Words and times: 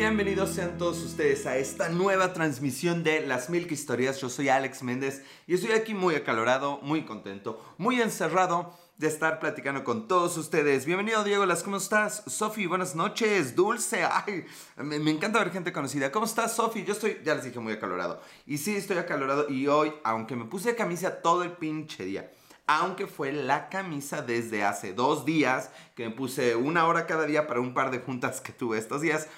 Bienvenidos 0.00 0.54
sean 0.54 0.78
todos 0.78 1.02
ustedes 1.02 1.44
a 1.44 1.58
esta 1.58 1.90
nueva 1.90 2.32
transmisión 2.32 3.04
de 3.04 3.26
Las 3.26 3.50
Milk 3.50 3.70
Historias. 3.70 4.18
Yo 4.18 4.30
soy 4.30 4.48
Alex 4.48 4.82
Méndez 4.82 5.22
y 5.46 5.52
estoy 5.52 5.72
aquí 5.72 5.92
muy 5.92 6.14
acalorado, 6.14 6.78
muy 6.80 7.04
contento, 7.04 7.62
muy 7.76 8.00
encerrado 8.00 8.74
de 8.96 9.08
estar 9.08 9.38
platicando 9.38 9.84
con 9.84 10.08
todos 10.08 10.38
ustedes. 10.38 10.86
Bienvenido 10.86 11.22
Diego 11.22 11.44
Las, 11.44 11.62
¿cómo 11.62 11.76
estás? 11.76 12.22
Sofi, 12.26 12.64
buenas 12.64 12.94
noches. 12.94 13.54
Dulce, 13.54 14.02
ay, 14.10 14.46
me, 14.78 14.98
me 14.98 15.10
encanta 15.10 15.38
ver 15.38 15.52
gente 15.52 15.70
conocida. 15.70 16.10
¿Cómo 16.10 16.24
estás, 16.24 16.56
Sofi? 16.56 16.82
Yo 16.82 16.94
estoy, 16.94 17.20
ya 17.22 17.34
les 17.34 17.44
dije, 17.44 17.58
muy 17.58 17.74
acalorado. 17.74 18.22
Y 18.46 18.56
sí, 18.56 18.74
estoy 18.74 18.96
acalorado 18.96 19.50
y 19.50 19.66
hoy, 19.66 19.92
aunque 20.02 20.34
me 20.34 20.46
puse 20.46 20.74
camisa 20.74 21.20
todo 21.20 21.42
el 21.42 21.52
pinche 21.52 22.06
día, 22.06 22.32
aunque 22.66 23.06
fue 23.06 23.32
la 23.32 23.68
camisa 23.68 24.22
desde 24.22 24.64
hace 24.64 24.94
dos 24.94 25.26
días, 25.26 25.70
que 25.94 26.08
me 26.08 26.14
puse 26.14 26.56
una 26.56 26.86
hora 26.86 27.06
cada 27.06 27.26
día 27.26 27.46
para 27.46 27.60
un 27.60 27.74
par 27.74 27.90
de 27.90 27.98
juntas 27.98 28.40
que 28.40 28.54
tuve 28.54 28.78
estos 28.78 29.02
días. 29.02 29.28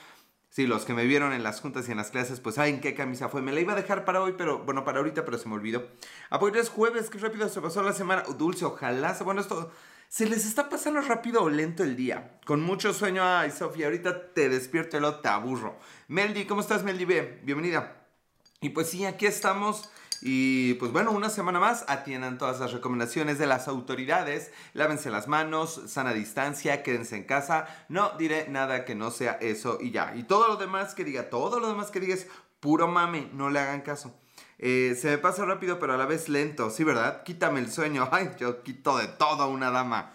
Sí, 0.53 0.67
los 0.67 0.85
que 0.85 0.93
me 0.93 1.07
vieron 1.07 1.33
en 1.33 1.43
las 1.43 1.63
juntas 1.63 1.89
y 1.89 1.93
en 1.93 1.97
las 1.97 2.11
clases, 2.11 2.41
pues 2.41 2.57
saben 2.57 2.83
qué 2.83 2.93
camisa 2.95 3.31
fue. 3.31 3.41
Me 3.41 3.53
la 3.53 3.61
iba 3.61 3.73
a 3.73 3.77
dejar 3.77 4.05
para 4.05 4.21
hoy, 4.21 4.35
pero 4.37 4.59
bueno, 4.59 4.85
para 4.85 4.99
ahorita, 4.99 5.25
pero 5.25 5.39
se 5.39 5.49
me 5.49 5.55
olvidó. 5.55 5.89
¿A 6.29 6.39
poco 6.39 6.55
ya 6.55 6.61
es 6.61 6.69
jueves? 6.69 7.09
Qué 7.09 7.17
rápido 7.17 7.49
se 7.49 7.63
pasó 7.63 7.83
la 7.83 7.95
semana. 7.95 8.23
Dulce, 8.37 8.67
ojalá. 8.67 9.17
Bueno, 9.25 9.41
esto 9.41 9.73
se 10.09 10.27
les 10.27 10.45
está 10.45 10.69
pasando 10.69 11.01
rápido 11.01 11.43
o 11.43 11.49
lento 11.49 11.83
el 11.83 11.97
día. 11.97 12.39
Con 12.45 12.61
mucho 12.61 12.93
sueño. 12.93 13.23
Ay, 13.25 13.51
Sofía, 13.51 13.87
ahorita 13.87 14.35
te 14.35 14.51
despierto 14.51 14.99
y 14.99 15.01
lo 15.01 15.21
te 15.21 15.29
aburro. 15.29 15.79
Meldy, 16.09 16.45
¿cómo 16.45 16.61
estás, 16.61 16.85
Meldy 16.85 17.07
B? 17.07 17.41
Bienvenida. 17.45 18.05
Y 18.61 18.69
pues 18.69 18.91
sí, 18.91 19.07
aquí 19.07 19.25
estamos. 19.25 19.89
Y 20.25 20.75
pues 20.75 20.93
bueno, 20.93 21.11
una 21.11 21.31
semana 21.31 21.59
más 21.59 21.85
atiendan 21.89 22.39
todas 22.39 22.61
las 22.61 22.73
recomendaciones 22.73 23.39
de 23.39 23.47
las 23.47 23.67
autoridades. 23.67 24.53
Lávense 24.73 25.11
las 25.11 25.27
manos, 25.27 25.83
sana 25.89 26.13
distancia, 26.13 26.85
quédense 26.85 27.17
en 27.17 27.25
casa. 27.25 27.67
No 27.89 28.13
diré 28.19 28.49
nada 28.49 28.85
que 28.85 28.95
no 28.95 29.11
sea 29.11 29.33
eso 29.41 29.79
y 29.81 29.91
ya. 29.91 30.15
Y 30.15 30.23
todo 30.23 30.47
lo 30.47 30.57
demás 30.57 30.95
que 30.95 31.05
diga, 31.05 31.29
todo 31.29 31.59
lo 31.59 31.69
demás 31.69 31.91
que 31.91 31.99
diga 31.99 32.15
es 32.15 32.29
puro 32.61 32.87
mame, 32.87 33.29
no 33.33 33.51
le 33.51 33.59
hagan 33.59 33.81
caso. 33.81 34.15
Eh, 34.59 34.97
se 34.97 35.11
me 35.11 35.19
pasa 35.19 35.45
rápido, 35.45 35.81
pero 35.81 35.95
a 35.95 35.97
la 35.97 36.07
vez 36.07 36.29
lento, 36.29 36.71
¿sí, 36.71 36.85
verdad? 36.85 37.25
Quítame 37.25 37.59
el 37.59 37.73
sueño. 37.73 38.09
Ay, 38.13 38.31
yo 38.39 38.63
quito 38.63 38.97
de 38.97 39.09
todo 39.09 39.49
una 39.49 39.73
dama. 39.73 40.15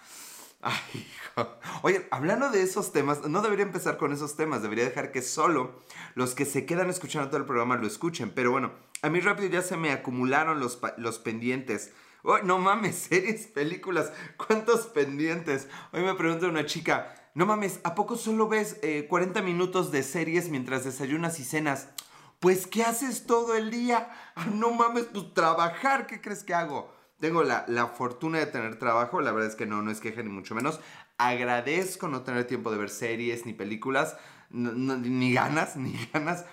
Ay, 0.61 0.73
hijo. 0.95 1.57
Oye, 1.81 2.07
hablando 2.09 2.49
de 2.49 2.61
esos 2.61 2.93
temas, 2.93 3.27
no 3.27 3.41
debería 3.41 3.65
empezar 3.65 3.97
con 3.97 4.13
esos 4.13 4.37
temas, 4.37 4.61
debería 4.61 4.85
dejar 4.85 5.11
que 5.11 5.21
solo 5.21 5.79
los 6.15 6.33
que 6.33 6.45
se 6.45 6.65
quedan 6.65 6.89
escuchando 6.89 7.27
todo 7.27 7.37
el 7.37 7.45
programa 7.45 7.75
lo 7.75 7.85
escuchen. 7.85 8.31
Pero 8.31 8.51
bueno, 8.51 8.71
a 9.01 9.09
mí 9.09 9.19
rápido 9.19 9.49
ya 9.49 9.61
se 9.61 9.77
me 9.77 9.91
acumularon 9.91 10.59
los, 10.59 10.79
los 10.97 11.19
pendientes. 11.19 11.93
Oh, 12.23 12.39
no 12.39 12.57
mames, 12.57 12.95
series, 13.09 13.47
películas, 13.47 14.11
¿cuántos 14.35 14.87
pendientes? 14.87 15.67
Hoy 15.93 16.01
me 16.01 16.15
pregunta 16.15 16.47
una 16.47 16.65
chica, 16.65 17.13
no 17.35 17.45
mames, 17.45 17.79
¿a 17.83 17.95
poco 17.95 18.15
solo 18.15 18.47
ves 18.47 18.79
40 19.07 19.41
minutos 19.41 19.91
de 19.91 20.03
series 20.03 20.49
mientras 20.49 20.83
desayunas 20.83 21.39
y 21.39 21.43
cenas? 21.43 21.89
Pues, 22.39 22.67
¿qué 22.67 22.83
haces 22.83 23.25
todo 23.25 23.55
el 23.55 23.71
día? 23.71 24.09
Ah, 24.35 24.47
no 24.53 24.71
mames, 24.71 25.05
pues 25.05 25.33
trabajar, 25.33 26.05
¿qué 26.05 26.21
crees 26.21 26.43
que 26.43 26.53
hago? 26.53 26.93
Tengo 27.19 27.43
la, 27.43 27.65
la, 27.67 27.87
fortuna 27.87 28.37
de 28.37 28.45
tener 28.45 28.77
trabajo, 28.77 29.21
la 29.21 29.31
verdad 29.31 29.49
es 29.49 29.55
que 29.55 29.65
no, 29.65 29.81
no 29.81 29.89
es 29.89 29.99
queja 29.99 30.21
ni 30.21 30.29
mucho 30.29 30.53
menos. 30.53 30.79
Agradezco 31.17 32.07
no 32.07 32.21
tener 32.21 32.45
tiempo 32.45 32.69
de 32.71 32.77
ver 32.77 32.91
series 32.91 33.47
ni 33.47 33.53
películas, 33.53 34.17
ni 34.49 35.33
ganas, 35.33 35.75
ni 35.77 35.93
ganas. 36.13 36.45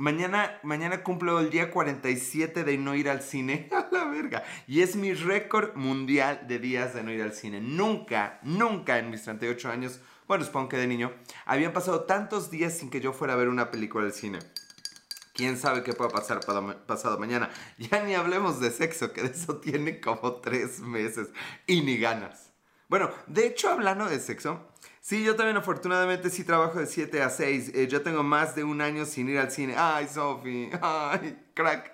Mañana, 0.00 0.60
mañana 0.62 1.02
cumplo 1.02 1.40
el 1.40 1.50
día 1.50 1.72
47 1.72 2.62
de 2.62 2.78
no 2.78 2.94
ir 2.94 3.10
al 3.10 3.20
cine. 3.20 3.68
A 3.72 3.88
la 3.90 4.04
verga. 4.04 4.44
Y 4.68 4.82
es 4.82 4.94
mi 4.94 5.12
récord 5.12 5.74
mundial 5.74 6.46
de 6.46 6.60
días 6.60 6.94
de 6.94 7.02
no 7.02 7.10
ir 7.10 7.20
al 7.20 7.32
cine. 7.32 7.60
Nunca, 7.60 8.38
nunca 8.44 9.00
en 9.00 9.10
mis 9.10 9.24
38 9.24 9.68
años, 9.68 10.00
bueno, 10.28 10.44
supongo 10.44 10.68
que 10.68 10.76
de 10.76 10.86
niño, 10.86 11.12
habían 11.46 11.72
pasado 11.72 12.04
tantos 12.04 12.48
días 12.48 12.78
sin 12.78 12.90
que 12.90 13.00
yo 13.00 13.12
fuera 13.12 13.34
a 13.34 13.36
ver 13.36 13.48
una 13.48 13.72
película 13.72 14.06
al 14.06 14.12
cine. 14.12 14.38
¿Quién 15.34 15.58
sabe 15.58 15.82
qué 15.82 15.92
pueda 15.94 16.10
pasar 16.10 16.38
pasado 16.86 17.18
mañana? 17.18 17.50
Ya 17.78 18.00
ni 18.04 18.14
hablemos 18.14 18.60
de 18.60 18.70
sexo, 18.70 19.12
que 19.12 19.22
de 19.22 19.30
eso 19.30 19.56
tiene 19.56 20.00
como 20.00 20.36
tres 20.36 20.78
meses. 20.78 21.30
Y 21.66 21.82
ni 21.82 21.96
ganas. 21.96 22.47
Bueno, 22.88 23.10
de 23.26 23.46
hecho, 23.46 23.68
hablando 23.68 24.06
de 24.06 24.18
sexo, 24.18 24.66
sí, 25.02 25.22
yo 25.22 25.36
también 25.36 25.58
afortunadamente 25.58 26.30
sí 26.30 26.42
trabajo 26.42 26.78
de 26.78 26.86
7 26.86 27.22
a 27.22 27.28
6. 27.28 27.72
Eh, 27.74 27.86
yo 27.86 28.00
tengo 28.00 28.22
más 28.22 28.54
de 28.54 28.64
un 28.64 28.80
año 28.80 29.04
sin 29.04 29.28
ir 29.28 29.38
al 29.38 29.50
cine. 29.50 29.74
Ay, 29.76 30.08
Sofi, 30.08 30.70
ay, 30.80 31.38
crack. 31.52 31.92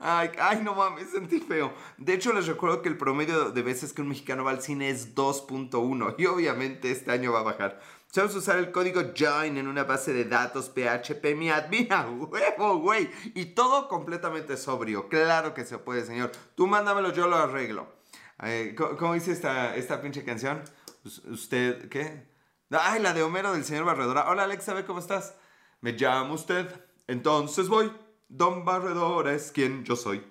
Ay, 0.00 0.30
ay, 0.40 0.60
no 0.62 0.74
mames, 0.74 1.10
sentí 1.10 1.38
feo. 1.40 1.72
De 1.98 2.14
hecho, 2.14 2.32
les 2.32 2.48
recuerdo 2.48 2.82
que 2.82 2.88
el 2.88 2.96
promedio 2.96 3.50
de 3.50 3.62
veces 3.62 3.92
que 3.92 4.02
un 4.02 4.08
mexicano 4.08 4.42
va 4.42 4.50
al 4.50 4.62
cine 4.62 4.90
es 4.90 5.14
2.1 5.14 6.14
y 6.18 6.26
obviamente 6.26 6.90
este 6.90 7.12
año 7.12 7.32
va 7.32 7.40
a 7.40 7.44
bajar. 7.44 7.80
Sabes 8.10 8.34
usar 8.34 8.58
el 8.58 8.72
código 8.72 9.00
JOIN 9.16 9.56
en 9.56 9.68
una 9.68 9.84
base 9.84 10.12
de 10.12 10.24
datos 10.24 10.68
PHP 10.70 11.36
mi 11.36 11.50
admin 11.50 11.88
huevo, 12.18 12.78
güey. 12.78 13.08
Y 13.34 13.46
todo 13.46 13.86
completamente 13.86 14.56
sobrio. 14.56 15.08
Claro 15.08 15.54
que 15.54 15.64
se 15.64 15.78
puede, 15.78 16.04
señor. 16.04 16.32
Tú 16.56 16.66
mándamelo, 16.66 17.12
yo 17.12 17.28
lo 17.28 17.36
arreglo. 17.36 17.97
Eh, 18.42 18.74
¿cómo, 18.76 18.96
¿cómo, 18.96 19.14
dice 19.14 19.32
esta, 19.32 19.74
esta 19.76 20.00
pinche 20.00 20.24
canción? 20.24 20.62
¿Usted 21.04 21.88
qué? 21.88 22.28
Ay, 22.70 23.00
la 23.00 23.14
de 23.14 23.22
Homero 23.22 23.52
del 23.52 23.64
señor 23.64 23.84
Barredora. 23.84 24.28
Hola, 24.28 24.44
Alexa, 24.44 24.74
¿ve 24.74 24.84
cómo 24.84 25.00
estás? 25.00 25.34
Me 25.80 25.92
llamo 25.92 26.34
usted. 26.34 26.68
Entonces 27.06 27.68
voy. 27.68 27.90
Don 28.28 28.64
Barredora 28.64 29.32
es 29.32 29.50
quien 29.50 29.84
yo 29.84 29.96
soy. 29.96 30.22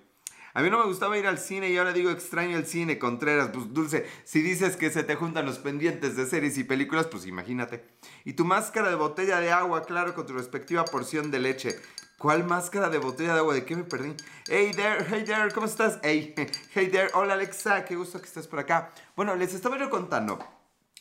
A 0.54 0.62
mí 0.62 0.70
no 0.70 0.78
me 0.78 0.86
gustaba 0.86 1.18
ir 1.18 1.26
al 1.26 1.38
cine 1.38 1.70
y 1.70 1.76
ahora 1.76 1.92
digo 1.92 2.10
extraño 2.10 2.56
el 2.56 2.66
cine, 2.66 2.98
Contreras. 2.98 3.50
Pues 3.52 3.72
dulce, 3.74 4.06
si 4.24 4.40
dices 4.40 4.76
que 4.76 4.90
se 4.90 5.04
te 5.04 5.14
juntan 5.14 5.46
los 5.46 5.58
pendientes 5.58 6.16
de 6.16 6.26
series 6.26 6.56
y 6.58 6.64
películas, 6.64 7.06
pues 7.08 7.26
imagínate. 7.26 7.84
Y 8.24 8.32
tu 8.32 8.44
máscara 8.44 8.88
de 8.88 8.94
botella 8.94 9.40
de 9.40 9.52
agua, 9.52 9.84
claro, 9.84 10.14
con 10.14 10.26
tu 10.26 10.32
respectiva 10.32 10.84
porción 10.84 11.30
de 11.30 11.40
leche. 11.40 11.76
¿Cuál 12.18 12.42
máscara 12.42 12.90
de 12.90 12.98
botella 12.98 13.32
de 13.34 13.38
agua? 13.38 13.54
¿De 13.54 13.64
qué 13.64 13.76
me 13.76 13.84
perdí? 13.84 14.12
Hey 14.48 14.72
there, 14.74 15.06
hey 15.08 15.22
there, 15.24 15.52
¿cómo 15.52 15.66
estás? 15.66 16.00
Hey, 16.02 16.34
hey 16.74 16.88
there, 16.90 17.10
hola 17.14 17.34
Alexa, 17.34 17.84
qué 17.84 17.94
gusto 17.94 18.20
que 18.20 18.26
estés 18.26 18.48
por 18.48 18.58
acá. 18.58 18.90
Bueno, 19.14 19.36
les 19.36 19.54
estaba 19.54 19.78
yo 19.78 19.88
contando. 19.88 20.36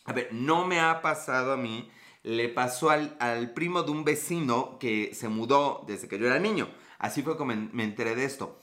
A 0.05 0.13
ver, 0.13 0.29
no 0.31 0.67
me 0.67 0.79
ha 0.79 1.01
pasado 1.01 1.53
a 1.53 1.57
mí. 1.57 1.89
Le 2.21 2.49
pasó 2.49 2.91
al, 2.91 3.17
al 3.19 3.51
primo 3.55 3.81
de 3.81 3.89
un 3.89 4.03
vecino 4.03 4.77
que 4.77 5.15
se 5.15 5.27
mudó 5.27 5.83
desde 5.87 6.07
que 6.07 6.19
yo 6.19 6.27
era 6.27 6.37
niño. 6.37 6.69
Así 6.99 7.23
fue 7.23 7.35
como 7.35 7.55
me, 7.55 7.83
enteré 7.83 8.13
de 8.13 8.25
esto. 8.25 8.59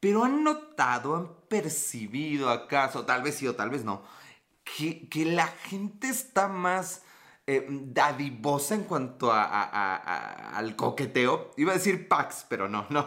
Pero 0.00 0.24
han 0.24 0.42
notado, 0.42 1.14
han 1.14 1.34
percibido 1.50 2.48
acaso, 2.48 3.04
tal 3.04 3.22
vez 3.22 3.34
sí 3.34 3.46
o 3.46 3.54
tal 3.54 3.68
vez 3.68 3.84
no, 3.84 4.02
que, 4.64 5.10
que 5.10 5.26
la 5.26 5.48
gente 5.48 6.08
está 6.08 6.48
más 6.48 7.02
eh, 7.50 7.66
dadivosa 7.66 8.74
en 8.74 8.82
cuanto 8.84 9.32
a, 9.32 10.52
al 10.54 10.76
coqueteo. 10.76 11.52
Iba 11.56 11.72
a 11.72 11.76
decir 11.76 12.06
Pax, 12.06 12.44
pero 12.46 12.68
no, 12.68 12.84
no, 12.90 13.06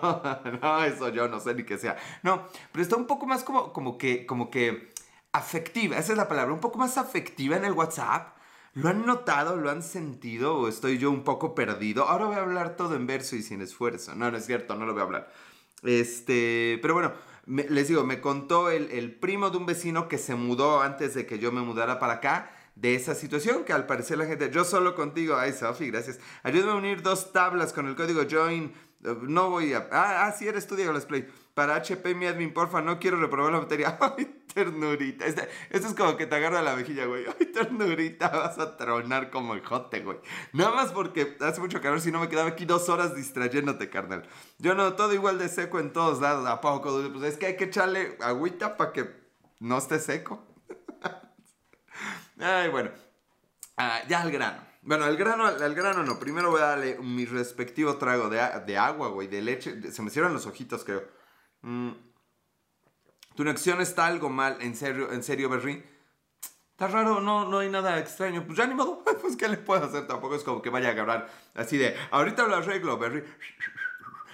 no, 0.60 0.84
eso 0.84 1.10
yo 1.10 1.28
no 1.28 1.40
sé 1.40 1.54
ni 1.54 1.64
qué 1.64 1.78
sea. 1.78 1.96
No, 2.24 2.48
pero 2.72 2.82
está 2.82 2.96
un 2.96 3.06
poco 3.06 3.28
más 3.28 3.44
como, 3.44 3.72
como 3.72 4.00
que, 4.00 4.26
como 4.26 4.50
que 4.50 4.94
afectiva, 5.32 5.96
esa 6.00 6.14
es 6.14 6.18
la 6.18 6.28
palabra, 6.28 6.56
un 6.56 6.60
poco 6.60 6.80
más 6.80 6.98
afectiva 6.98 7.56
en 7.56 7.66
el 7.66 7.74
WhatsApp. 7.74 8.36
¿Lo 8.74 8.90
han 8.90 9.06
notado? 9.06 9.58
¿Lo 9.58 9.70
han 9.70 9.84
sentido? 9.84 10.58
¿O 10.58 10.68
estoy 10.68 10.98
yo 10.98 11.12
un 11.12 11.24
poco 11.24 11.54
perdido? 11.54 12.06
Ahora 12.10 12.26
voy 12.26 12.38
a 12.38 12.42
hablar 12.42 12.76
todo 12.76 12.96
en 12.96 13.06
verso 13.06 13.36
y 13.36 13.44
sin 13.44 13.62
esfuerzo. 13.62 14.16
No, 14.16 14.32
no 14.32 14.38
es 14.38 14.48
cierto, 14.48 14.76
no 14.76 14.88
lo 14.88 14.94
voy 14.94 15.02
a 15.02 15.06
hablar. 15.06 15.32
Este, 15.84 16.80
pero 16.82 16.96
bueno, 16.96 17.14
les 17.46 17.88
digo, 17.90 18.04
me 18.06 18.22
contó 18.22 18.72
el, 18.72 18.90
el, 18.90 19.14
primo 19.14 19.52
de 19.52 19.58
un 19.58 19.68
vecino 19.68 20.08
que 20.08 20.18
se 20.18 20.34
mudó 20.34 20.82
antes 20.82 21.14
de 21.14 21.28
que 21.28 21.38
yo 21.38 21.52
me 21.52 21.62
mudara 21.62 22.00
para 22.00 22.14
acá 22.14 22.52
de 22.76 22.96
esa 22.96 23.16
situación 23.16 23.64
que 23.64 23.74
al 23.74 23.86
parecer 23.86 24.18
la 24.18 24.26
gente, 24.26 24.50
yo 24.52 24.64
solo 24.64 24.96
contigo, 24.96 25.36
ay 25.36 25.54
Sofi, 25.54 25.92
gracias, 25.92 26.20
ayúdame 26.44 26.72
a 26.72 26.76
unir 26.76 27.02
dos 27.02 27.34
tablas 27.34 27.74
con 27.74 27.88
el 27.88 27.96
código 27.96 28.24
join, 28.30 28.74
no 29.24 29.50
voy 29.50 29.74
a, 29.74 29.90
ah, 29.92 30.26
ah 30.26 30.32
sí 30.32 30.48
eres 30.48 30.68
tú 30.68 30.76
Diego 30.76 30.94
Let's 30.94 31.06
Play, 31.06 31.28
para 31.54 31.76
HP 31.76 32.16
mi 32.16 32.28
admin, 32.28 32.54
porfa, 32.54 32.82
no 32.82 33.00
quiero 33.00 33.20
reprobar 33.20 33.52
la 33.52 33.60
materia, 33.60 33.98
ay 34.18 34.46
ternurita, 34.54 35.26
este, 35.26 35.48
esto 35.70 35.88
es 35.88 35.94
como 35.94 36.18
que 36.18 36.28
te 36.28 36.36
agarra 36.36 36.62
la 36.62 36.76
mejilla, 36.76 37.06
güey, 37.06 37.26
ay 37.28 37.48
ternurita, 37.48 38.30
vas 38.30 38.58
a 38.58 38.78
tronar 38.78 39.30
como 39.30 39.54
el 39.54 39.66
jote, 39.66 40.00
güey, 40.00 40.18
nada 40.54 40.72
más 40.72 40.92
porque 40.92 41.38
hace 41.42 41.60
mucho 41.60 41.82
calor, 41.82 42.00
si 42.00 42.12
no 42.12 42.20
me 42.20 42.30
quedaba 42.30 42.50
aquí 42.50 42.66
dos 42.66 42.88
horas 42.90 43.16
distrayéndote, 43.16 43.90
carnal, 43.90 44.28
yo 44.60 44.76
no, 44.76 44.94
todo 44.94 45.14
igual 45.14 45.38
de 45.40 45.50
seco 45.50 45.80
en 45.80 45.92
todos 45.92 46.22
lados, 46.22 46.48
a 46.48 46.62
poco, 46.62 47.02
pues 47.12 47.34
es 47.34 47.38
que 47.38 47.48
hay 47.48 47.58
que 47.58 47.66
echarle 47.66 48.18
agüita 48.22 48.78
para 48.78 48.94
que 48.94 49.22
no 49.60 49.78
esté 49.78 50.00
seco. 50.00 50.51
Ay, 52.42 52.70
bueno. 52.70 52.92
Ah, 53.78 54.02
ya 54.08 54.22
al 54.22 54.32
grano. 54.32 54.64
Bueno, 54.82 55.06
al 55.06 55.16
grano, 55.16 55.46
al 55.46 55.76
grano 55.76 56.04
no. 56.04 56.20
Primero 56.20 56.50
voy 56.50 56.62
a 56.62 56.66
darle 56.66 56.98
mi 56.98 57.26
respectivo 57.26 57.98
trago 57.98 58.30
de, 58.30 58.42
de 58.66 58.78
agua, 58.78 59.10
güey, 59.10 59.28
de 59.28 59.42
leche. 59.42 59.92
Se 59.92 60.02
me 60.02 60.10
cierran 60.10 60.34
los 60.34 60.48
ojitos, 60.48 60.84
creo. 60.84 61.04
Mm. 61.62 61.92
Tu 63.36 63.44
conexión 63.44 63.80
está 63.80 64.08
algo 64.08 64.30
mal, 64.30 64.58
en 64.60 64.76
serio, 64.76 65.12
en 65.12 65.24
serio, 65.24 65.50
Berry. 65.50 65.84
Está 66.72 66.88
raro, 66.88 67.22
no, 67.22 67.48
no 67.48 67.60
hay 67.60 67.70
nada 67.70 68.00
extraño. 68.00 68.44
Pues 68.44 68.58
ya 68.58 68.66
ni 68.66 68.74
modo, 68.74 69.04
pues 69.22 69.38
¿qué 69.38 69.48
le 69.48 69.58
puedo 69.58 69.86
hacer? 69.86 70.08
Tampoco 70.08 70.36
es 70.36 70.44
como 70.44 70.62
que 70.62 70.70
vaya 70.70 70.90
a 70.90 70.92
agarrar 70.92 71.30
así 71.54 71.78
de, 71.78 71.96
ahorita 72.10 72.48
lo 72.48 72.56
arreglo, 72.56 72.98
Berry. 72.98 73.24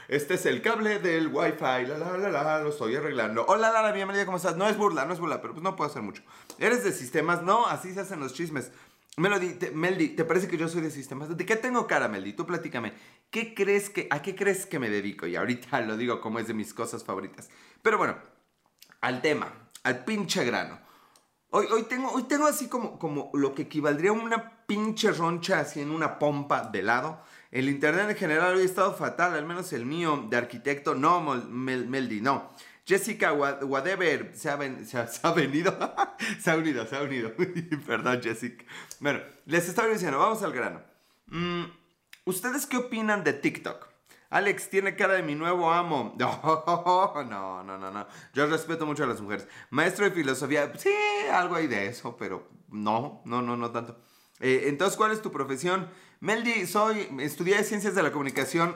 Este 0.08 0.36
es 0.36 0.46
el 0.46 0.62
cable 0.62 1.00
del 1.00 1.28
wifi, 1.28 1.60
la 1.60 1.98
la 1.98 2.18
la 2.18 2.30
la, 2.30 2.62
lo 2.62 2.70
estoy 2.70 2.96
arreglando. 2.96 3.46
Hola 3.50 3.72
Lara, 3.74 3.92
bienvenida, 3.92 4.26
¿cómo 4.26 4.38
estás? 4.38 4.56
No 4.56 4.66
es 4.66 4.78
burla, 4.78 5.04
no 5.04 5.12
es 5.12 5.20
burla, 5.20 5.42
pero 5.42 5.54
pues 5.54 5.64
no 5.64 5.76
puedo 5.76 5.90
hacer 5.90 6.02
mucho. 6.02 6.24
¿Eres 6.60 6.86
de 6.86 6.94
sistemas? 6.94 7.44
No, 7.44 7.68
así 7.68 7.94
se 7.94 8.00
hacen 8.00 8.22
los 8.22 8.34
chismes. 8.34 8.72
Melody, 9.18 9.56
te, 9.56 9.72
Meldy, 9.72 10.10
¿te 10.10 10.24
parece 10.24 10.48
que 10.48 10.56
yo 10.56 10.70
soy 10.70 10.80
de 10.80 10.92
sistemas? 10.92 11.36
¿De 11.36 11.46
qué 11.46 11.58
tengo 11.58 11.88
cara, 11.88 12.08
Meldy? 12.08 12.32
Tú 12.32 12.46
platícame. 12.46 12.94
¿Qué 13.30 13.54
crees 13.54 13.90
que, 13.90 14.08
¿A 14.10 14.22
qué 14.22 14.34
crees 14.34 14.66
que 14.66 14.80
me 14.80 14.90
dedico? 14.90 15.28
Y 15.28 15.36
ahorita 15.36 15.82
lo 15.88 15.98
digo 15.98 16.22
como 16.22 16.40
es 16.40 16.48
de 16.48 16.54
mis 16.54 16.74
cosas 16.74 17.04
favoritas. 17.04 17.50
Pero 17.82 17.98
bueno, 17.98 18.16
al 19.02 19.22
tema, 19.22 19.52
al 19.84 20.06
pinche 20.06 20.46
grano. 20.46 20.80
Hoy, 21.50 21.66
hoy, 21.66 21.84
tengo, 21.84 22.12
hoy 22.12 22.24
tengo 22.24 22.48
así 22.48 22.70
como, 22.70 22.98
como 22.98 23.30
lo 23.34 23.54
que 23.54 23.64
equivaldría 23.64 24.12
a 24.12 24.14
una 24.14 24.66
pinche 24.68 25.12
roncha 25.12 25.60
así 25.60 25.82
en 25.82 25.92
una 25.92 26.18
pompa 26.18 26.62
de 26.62 26.84
lado. 26.84 27.22
El 27.52 27.70
internet 27.70 28.10
en 28.10 28.16
general 28.16 28.56
hoy 28.56 28.64
ha 28.64 28.66
estado 28.66 28.94
fatal, 28.94 29.34
al 29.34 29.46
menos 29.46 29.72
el 29.74 29.86
mío 29.86 30.28
de 30.30 30.38
arquitecto. 30.38 30.96
No, 30.96 31.22
Meldy, 31.22 32.22
no. 32.22 32.52
Jessica 32.86 33.34
whatever 33.34 34.32
se 34.34 34.50
ha, 34.50 34.56
venido, 34.56 34.86
se 36.40 36.52
ha 36.52 36.56
unido, 36.56 36.88
se 36.88 36.96
ha 36.96 37.02
unido. 37.02 37.34
Perdón, 37.86 38.22
Jessica. 38.22 38.64
Bueno, 39.00 39.20
les 39.46 39.68
estaba 39.68 39.90
diciendo, 39.90 40.20
vamos 40.20 40.42
al 40.42 40.54
grano. 40.54 40.82
Mm, 41.28 41.64
¿Ustedes 42.26 42.66
qué 42.66 42.78
opinan 42.78 43.24
de 43.24 43.34
TikTok? 43.34 43.88
Alex 44.30 44.70
tiene 44.70 44.96
cara 44.96 45.14
de 45.14 45.24
mi 45.24 45.36
nuevo 45.36 45.72
amo. 45.72 46.16
No, 46.18 47.64
no, 47.64 47.78
no, 47.78 47.92
no. 47.92 48.08
Yo 48.34 48.46
respeto 48.48 48.86
mucho 48.86 49.04
a 49.04 49.08
las 49.08 49.22
mujeres. 49.22 49.48
Maestro 49.70 50.06
de 50.06 50.12
filosofía, 50.12 50.72
sí, 50.78 50.94
algo 51.32 51.56
hay 51.56 51.68
de 51.68 51.88
eso, 51.88 52.16
pero 52.18 52.50
no, 52.70 53.22
no, 53.26 53.42
no, 53.42 53.58
no 53.58 53.72
tanto. 53.72 54.00
Eh, 54.40 54.66
entonces, 54.66 54.98
¿cuál 54.98 55.12
es 55.12 55.22
tu 55.22 55.32
profesión? 55.32 55.88
Meldy, 56.20 56.66
soy, 56.68 57.08
estudié 57.20 57.64
ciencias 57.64 57.96
de 57.96 58.04
la 58.04 58.12
comunicación. 58.12 58.76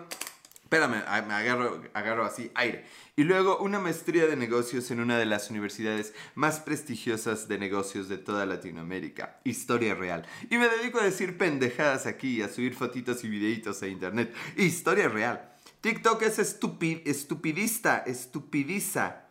Espérame, 0.63 1.03
me 1.27 1.33
agarro, 1.33 1.81
agarro 1.93 2.23
así 2.23 2.49
aire 2.55 2.85
y 3.15 3.23
luego 3.23 3.57
una 3.59 3.79
maestría 3.79 4.25
de 4.25 4.35
negocios 4.35 4.89
en 4.89 4.99
una 4.99 5.17
de 5.17 5.25
las 5.25 5.49
universidades 5.49 6.13
más 6.33 6.59
prestigiosas 6.59 7.47
de 7.47 7.57
negocios 7.57 8.07
de 8.09 8.17
toda 8.17 8.45
Latinoamérica. 8.45 9.39
Historia 9.43 9.95
real. 9.95 10.25
Y 10.49 10.57
me 10.57 10.69
dedico 10.69 10.99
a 10.99 11.03
decir 11.03 11.37
pendejadas 11.37 12.05
aquí, 12.05 12.41
a 12.41 12.49
subir 12.49 12.73
fotitos 12.73 13.23
y 13.23 13.29
videitos 13.29 13.83
a 13.83 13.87
internet. 13.87 14.33
Historia 14.55 15.09
real. 15.09 15.53
TikTok 15.81 16.21
es 16.21 16.39
estupidista, 16.39 17.97
estupidiza 17.97 19.30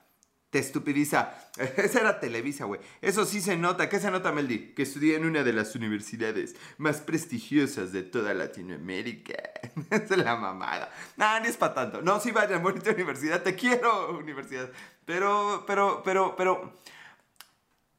te 0.51 0.59
estupidiza. 0.59 1.33
Esa 1.77 2.01
era 2.01 2.21
Televisa, 2.21 2.65
güey. 2.65 2.81
Eso 3.01 3.25
sí 3.25 3.41
se 3.41 3.57
nota. 3.57 3.89
¿Qué 3.89 4.01
se 4.01 4.11
nota, 4.11 4.33
Meldy? 4.33 4.75
Que 4.75 4.83
estudié 4.83 5.17
en 5.17 5.25
una 5.25 5.43
de 5.43 5.53
las 5.53 5.75
universidades 5.75 6.57
más 6.77 7.01
prestigiosas 7.01 7.93
de 7.93 8.03
toda 8.03 8.35
Latinoamérica. 8.35 9.51
es 9.91 10.11
la 10.11 10.37
mamada. 10.37 10.93
Nah, 11.17 11.41
ni 11.41 11.49
es 11.49 11.57
para 11.57 11.75
tanto. 11.75 12.03
No, 12.03 12.21
sí 12.21 12.33
vaya, 12.33 12.59
bonita 12.59 12.91
universidad. 12.91 13.43
Te 13.43 13.55
quiero, 13.55 14.19
universidad. 14.19 14.71
Pero, 15.07 15.65
pero, 15.67 16.03
pero, 16.05 16.35
pero... 16.37 16.79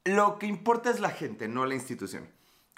Lo 0.04 0.40
que 0.40 0.48
importa 0.48 0.90
es 0.90 1.00
la 1.00 1.12
gente, 1.12 1.48
no 1.48 1.68
la 1.68 1.76
institución. 1.76 2.28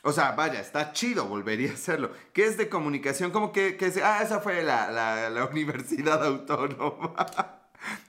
O 0.04 0.12
sea, 0.12 0.32
vaya, 0.32 0.60
está 0.60 0.92
chido, 0.92 1.26
volvería 1.26 1.72
a 1.72 1.74
hacerlo. 1.76 2.12
¿Qué 2.34 2.46
es 2.46 2.58
de 2.58 2.70
comunicación? 2.70 3.32
Como 3.32 3.52
que, 3.52 3.78
que 3.78 3.92
ah, 4.04 4.22
esa 4.22 4.42
fue 4.42 4.62
la, 4.62 4.92
la, 4.92 5.30
la 5.30 5.46
universidad 5.46 6.24
autónoma. 6.24 7.16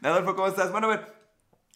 Adolfo, 0.02 0.34
¿cómo 0.34 0.48
estás? 0.48 0.72
Bueno, 0.72 0.88
a 0.88 0.96
ver, 0.96 1.14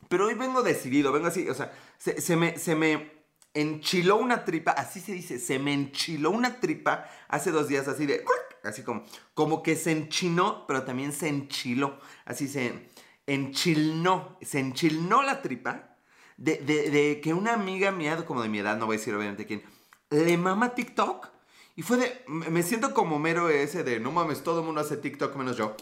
pero 0.08 0.26
hoy 0.26 0.34
vengo 0.34 0.62
decidido, 0.62 1.12
vengo 1.12 1.28
así, 1.28 1.48
o 1.48 1.54
sea, 1.54 1.72
se, 1.98 2.36
me, 2.36 2.58
se 2.58 2.74
me 2.74 3.12
enchiló 3.54 4.16
una 4.16 4.44
tripa, 4.44 4.72
así 4.72 5.00
se 5.00 5.12
dice, 5.12 5.38
se 5.38 5.58
me 5.58 5.72
enchiló 5.72 6.30
una 6.30 6.60
tripa 6.60 7.08
hace 7.28 7.50
dos 7.50 7.68
días, 7.68 7.88
así 7.88 8.06
de, 8.06 8.24
así 8.64 8.82
como, 8.82 9.04
como 9.34 9.62
que 9.62 9.76
se 9.76 9.92
enchinó, 9.92 10.66
pero 10.66 10.84
también 10.84 11.12
se 11.12 11.28
enchiló, 11.28 12.00
así 12.24 12.48
se 12.48 12.88
enchilnó, 13.26 14.38
se 14.40 14.60
enchilnó 14.60 15.22
la 15.22 15.42
tripa 15.42 15.96
de, 16.36 16.58
de, 16.58 17.20
que 17.20 17.34
una 17.34 17.52
amiga 17.52 17.90
mía, 17.90 18.24
como 18.24 18.42
de 18.42 18.48
mi 18.48 18.60
edad, 18.60 18.78
no 18.78 18.86
voy 18.86 18.96
a 18.96 18.98
decir 18.98 19.14
obviamente 19.14 19.44
quién, 19.44 19.62
le 20.10 20.36
mama 20.36 20.74
TikTok. 20.74 21.28
Y 21.76 21.82
fue 21.82 21.96
de, 21.96 22.24
me 22.26 22.62
siento 22.62 22.92
como 22.92 23.18
mero 23.18 23.48
ese 23.50 23.84
de, 23.84 24.00
no 24.00 24.10
mames, 24.10 24.42
todo 24.42 24.60
el 24.60 24.66
mundo 24.66 24.80
hace 24.80 24.96
TikTok 24.96 25.36
menos 25.36 25.56
yo. 25.56 25.76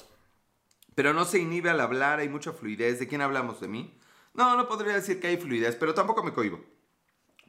Pero 0.94 1.12
no 1.12 1.24
se 1.24 1.38
inhibe 1.38 1.70
al 1.70 1.80
hablar, 1.80 2.18
hay 2.18 2.28
mucha 2.28 2.52
fluidez. 2.52 2.98
¿De 2.98 3.06
quién 3.06 3.20
hablamos? 3.20 3.60
¿De 3.60 3.68
mí? 3.68 3.98
No, 4.36 4.56
no 4.56 4.68
podría 4.68 4.94
decir 4.94 5.18
que 5.18 5.28
hay 5.28 5.36
fluidez, 5.38 5.76
pero 5.76 5.94
tampoco 5.94 6.22
me 6.22 6.32
cohibo. 6.32 6.60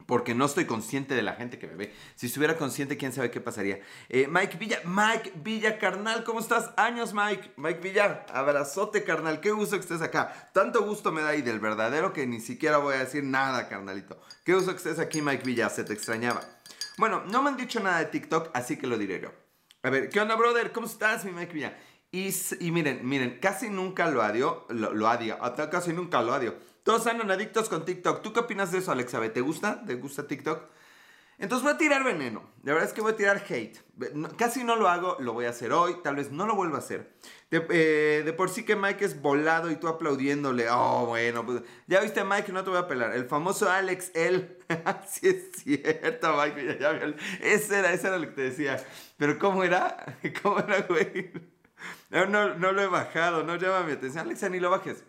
Porque 0.06 0.34
no 0.34 0.46
estoy 0.46 0.64
consciente 0.64 1.16
de 1.16 1.22
la 1.22 1.34
gente 1.34 1.60
que 1.60 1.68
me 1.68 1.76
ve. 1.76 1.94
Si 2.16 2.28
estuviera 2.28 2.56
consciente, 2.56 2.96
quién 2.96 3.12
sabe 3.12 3.30
qué 3.30 3.42
pasaría. 3.42 3.82
Eh, 4.08 4.28
Mike 4.30 4.58
Villa, 4.58 4.80
Mike 4.86 5.34
Villa, 5.36 5.78
carnal, 5.78 6.24
¿cómo 6.24 6.40
estás? 6.40 6.72
Años, 6.78 7.14
Mike. 7.14 7.52
Mike 7.58 7.82
Villa, 7.82 8.26
abrazote, 8.30 9.04
carnal. 9.04 9.42
Qué 9.42 9.52
gusto 9.52 9.76
que 9.76 9.82
estés 9.82 10.02
acá. 10.02 10.50
Tanto 10.54 10.86
gusto 10.86 11.12
me 11.12 11.22
da 11.22 11.36
y 11.36 11.42
del 11.42 11.60
verdadero 11.60 12.14
que 12.14 12.26
ni 12.26 12.40
siquiera 12.40 12.78
voy 12.78 12.96
a 12.96 13.00
decir 13.00 13.26
nada, 13.26 13.68
carnalito. 13.68 14.18
Qué 14.46 14.54
gusto 14.54 14.72
que 14.72 14.78
estés 14.78 15.00
aquí, 15.00 15.22
Mike 15.22 15.44
Villa. 15.44 15.70
Se 15.70 15.84
te 15.84 15.92
extrañaba. 15.92 16.40
Bueno, 16.98 17.24
no 17.26 17.42
me 17.44 17.50
han 17.50 17.58
dicho 17.58 17.82
nada 17.82 18.00
de 18.00 18.06
TikTok, 18.06 18.52
así 18.54 18.78
que 18.78 18.88
lo 18.88 18.98
diré 18.98 19.20
yo. 19.20 19.34
A 19.84 19.90
ver, 19.90 20.08
¿qué 20.08 20.22
onda, 20.22 20.36
brother? 20.36 20.72
¿Cómo 20.72 20.88
estás, 20.88 21.26
mi 21.26 21.32
Mike 21.32 21.54
Villa? 21.54 21.78
Y, 22.12 22.72
miren, 22.72 23.02
miren, 23.04 23.40
casi 23.42 23.70
nunca 23.70 24.10
lo 24.10 24.22
adio, 24.22 24.66
lo, 24.70 24.94
lo 24.94 25.10
casi 25.70 25.92
nunca 25.92 26.22
lo 26.22 26.34
adio. 26.34 26.56
Todos 26.88 27.06
andan 27.08 27.30
adictos 27.30 27.68
con 27.68 27.84
TikTok. 27.84 28.22
¿Tú 28.22 28.32
qué 28.32 28.40
opinas 28.40 28.72
de 28.72 28.78
eso, 28.78 28.94
Alexa? 28.94 29.20
¿Te 29.34 29.42
gusta? 29.42 29.84
¿Te 29.84 29.96
gusta 29.96 30.26
TikTok? 30.26 30.70
Entonces 31.38 31.66
voy 31.66 31.74
a 31.74 31.78
tirar 31.78 32.06
veneno. 32.06 32.50
La 32.64 32.72
verdad 32.72 32.88
es 32.88 32.94
que 32.94 33.02
voy 33.02 33.12
a 33.12 33.16
tirar 33.18 33.44
hate. 33.46 33.78
casi 34.38 34.64
no 34.64 34.78
lo 34.78 34.88
hago, 34.88 35.18
lo 35.20 35.34
voy 35.34 35.48
a 35.48 35.50
hacer 35.50 35.74
hoy. 35.74 35.98
Tal 36.02 36.16
vez 36.16 36.32
no 36.32 36.46
lo 36.46 36.56
vuelva 36.56 36.78
a 36.78 36.80
hacer. 36.80 37.12
De, 37.52 37.68
eh, 37.72 38.34
por 38.38 38.50
sí 38.50 38.64
que 38.64 38.78
Mike 38.78 39.04
es 39.04 39.22
volado 39.22 39.70
y 39.70 39.76
tú 39.76 39.90
aplaudiéndole. 39.90 40.70
Oh, 40.72 41.08
bueno, 41.08 41.46
pues 41.46 41.62
ya 41.88 42.00
viste 42.00 42.24
Mike, 42.24 42.54
no 42.54 42.64
te 42.64 42.70
voy 42.70 42.80
a 42.80 42.88
pelar. 42.88 43.14
El 43.14 43.26
famoso 43.26 43.70
Alex, 43.70 44.12
él. 44.16 44.58
sí 45.10 45.28
es 45.28 45.62
cierto, 45.62 46.38
Mike. 46.38 46.78
Ya, 46.80 46.92
ese 47.42 47.80
era, 47.80 47.92
ese 47.92 48.08
era 48.08 48.18
lo 48.18 48.28
que 48.28 48.34
te 48.34 48.42
decía. 48.44 48.82
Pero 49.18 49.38
¿cómo 49.38 49.66
era? 49.66 50.18
¿Cómo 50.42 50.60
era, 50.60 50.84
güey? 50.84 51.34
No, 52.10 52.26
no, 52.26 52.56
no 52.56 52.72
lo 52.72 52.82
he 52.82 52.88
bajado, 52.88 53.44
no 53.44 53.58
llama 53.58 53.84
mi 53.84 53.92
atención. 53.92 54.26
Alexa, 54.26 54.48
ni 54.48 54.62
lo 54.62 54.70
bajes. 54.70 55.04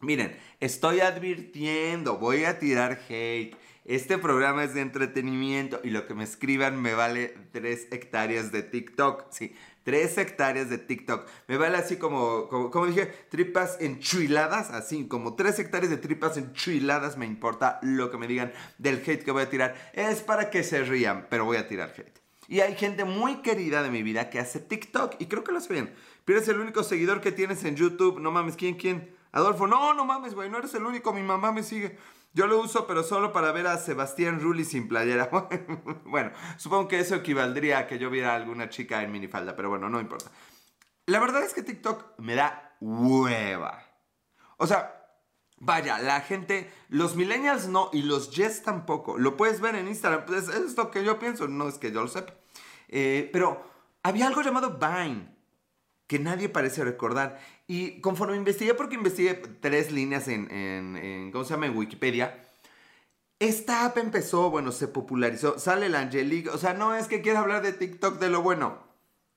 Miren, 0.00 0.36
estoy 0.60 1.00
advirtiendo, 1.00 2.18
voy 2.18 2.44
a 2.44 2.58
tirar 2.58 3.00
hate. 3.08 3.56
Este 3.86 4.18
programa 4.18 4.62
es 4.62 4.74
de 4.74 4.82
entretenimiento 4.82 5.80
y 5.82 5.88
lo 5.88 6.06
que 6.06 6.14
me 6.14 6.24
escriban 6.24 6.82
me 6.82 6.92
vale 6.92 7.34
3 7.52 7.88
hectáreas 7.92 8.52
de 8.52 8.62
TikTok. 8.62 9.24
Sí, 9.30 9.54
3 9.84 10.18
hectáreas 10.18 10.68
de 10.68 10.76
TikTok. 10.76 11.26
Me 11.48 11.56
vale 11.56 11.78
así 11.78 11.96
como, 11.96 12.48
como, 12.48 12.86
dije, 12.86 13.06
tripas 13.30 13.78
enchiladas, 13.80 14.70
así 14.70 15.08
como 15.08 15.34
3 15.34 15.60
hectáreas 15.60 15.90
de 15.90 15.96
tripas 15.96 16.36
enchiladas. 16.36 17.16
Me 17.16 17.24
importa 17.24 17.78
lo 17.82 18.10
que 18.10 18.18
me 18.18 18.26
digan 18.26 18.52
del 18.76 18.96
hate 18.96 19.24
que 19.24 19.30
voy 19.30 19.44
a 19.44 19.50
tirar. 19.50 19.92
Es 19.94 20.20
para 20.20 20.50
que 20.50 20.62
se 20.62 20.84
rían, 20.84 21.26
pero 21.30 21.46
voy 21.46 21.56
a 21.56 21.68
tirar 21.68 21.94
hate. 21.96 22.20
Y 22.48 22.60
hay 22.60 22.74
gente 22.76 23.04
muy 23.04 23.36
querida 23.36 23.82
de 23.82 23.90
mi 23.90 24.02
vida 24.02 24.28
que 24.28 24.40
hace 24.40 24.60
TikTok 24.60 25.14
y 25.20 25.26
creo 25.26 25.42
que 25.42 25.52
lo 25.52 25.58
hace. 25.58 25.88
Pero 26.26 26.38
es 26.38 26.48
el 26.48 26.60
único 26.60 26.82
seguidor 26.82 27.22
que 27.22 27.32
tienes 27.32 27.64
en 27.64 27.76
YouTube. 27.76 28.20
No 28.20 28.30
mames, 28.30 28.56
¿quién, 28.56 28.74
quién? 28.74 29.15
Adolfo, 29.36 29.66
no, 29.66 29.92
no 29.92 30.06
mames, 30.06 30.34
güey, 30.34 30.48
no 30.48 30.56
eres 30.56 30.72
el 30.72 30.86
único, 30.86 31.12
mi 31.12 31.22
mamá 31.22 31.52
me 31.52 31.62
sigue. 31.62 31.98
Yo 32.32 32.46
lo 32.46 32.58
uso, 32.58 32.86
pero 32.86 33.02
solo 33.02 33.34
para 33.34 33.52
ver 33.52 33.66
a 33.66 33.76
Sebastián 33.76 34.40
Rulli 34.40 34.64
sin 34.64 34.88
playera. 34.88 35.28
bueno, 36.06 36.32
supongo 36.56 36.88
que 36.88 37.00
eso 37.00 37.16
equivaldría 37.16 37.80
a 37.80 37.86
que 37.86 37.98
yo 37.98 38.08
viera 38.08 38.32
a 38.32 38.36
alguna 38.36 38.70
chica 38.70 39.02
en 39.02 39.12
minifalda, 39.12 39.54
pero 39.54 39.68
bueno, 39.68 39.90
no 39.90 40.00
importa. 40.00 40.30
La 41.04 41.20
verdad 41.20 41.42
es 41.42 41.52
que 41.52 41.62
TikTok 41.62 42.18
me 42.18 42.34
da 42.34 42.78
hueva. 42.80 43.84
O 44.56 44.66
sea, 44.66 45.06
vaya, 45.58 45.98
la 45.98 46.22
gente, 46.22 46.72
los 46.88 47.14
millennials 47.14 47.68
no 47.68 47.90
y 47.92 48.00
los 48.00 48.30
yes 48.30 48.62
tampoco. 48.62 49.18
Lo 49.18 49.36
puedes 49.36 49.60
ver 49.60 49.74
en 49.74 49.86
Instagram, 49.86 50.24
pues 50.24 50.48
es 50.48 50.78
lo 50.78 50.90
que 50.90 51.04
yo 51.04 51.18
pienso, 51.18 51.46
no 51.46 51.68
es 51.68 51.76
que 51.76 51.92
yo 51.92 52.00
lo 52.00 52.08
sepa. 52.08 52.32
Eh, 52.88 53.28
pero 53.34 53.70
había 54.02 54.28
algo 54.28 54.40
llamado 54.40 54.78
Vine 54.78 55.36
que 56.06 56.18
nadie 56.18 56.48
parece 56.48 56.84
recordar. 56.84 57.38
Y 57.66 58.00
conforme 58.00 58.36
investigué, 58.36 58.74
porque 58.74 58.94
investigué 58.94 59.34
tres 59.34 59.90
líneas 59.90 60.28
en, 60.28 60.50
en, 60.50 61.32
¿cómo 61.32 61.44
se 61.44 61.54
llama? 61.54 61.66
En 61.66 61.76
Wikipedia. 61.76 62.42
Esta 63.38 63.84
app 63.84 63.98
empezó, 63.98 64.50
bueno, 64.50 64.72
se 64.72 64.88
popularizó, 64.88 65.58
sale 65.58 65.88
la 65.88 66.00
Angelique, 66.00 66.48
o 66.48 66.58
sea, 66.58 66.74
no 66.74 66.94
es 66.94 67.06
que 67.06 67.20
quiera 67.20 67.40
hablar 67.40 67.62
de 67.62 67.72
TikTok 67.72 68.18
de 68.18 68.30
lo 68.30 68.40
bueno. 68.40 68.78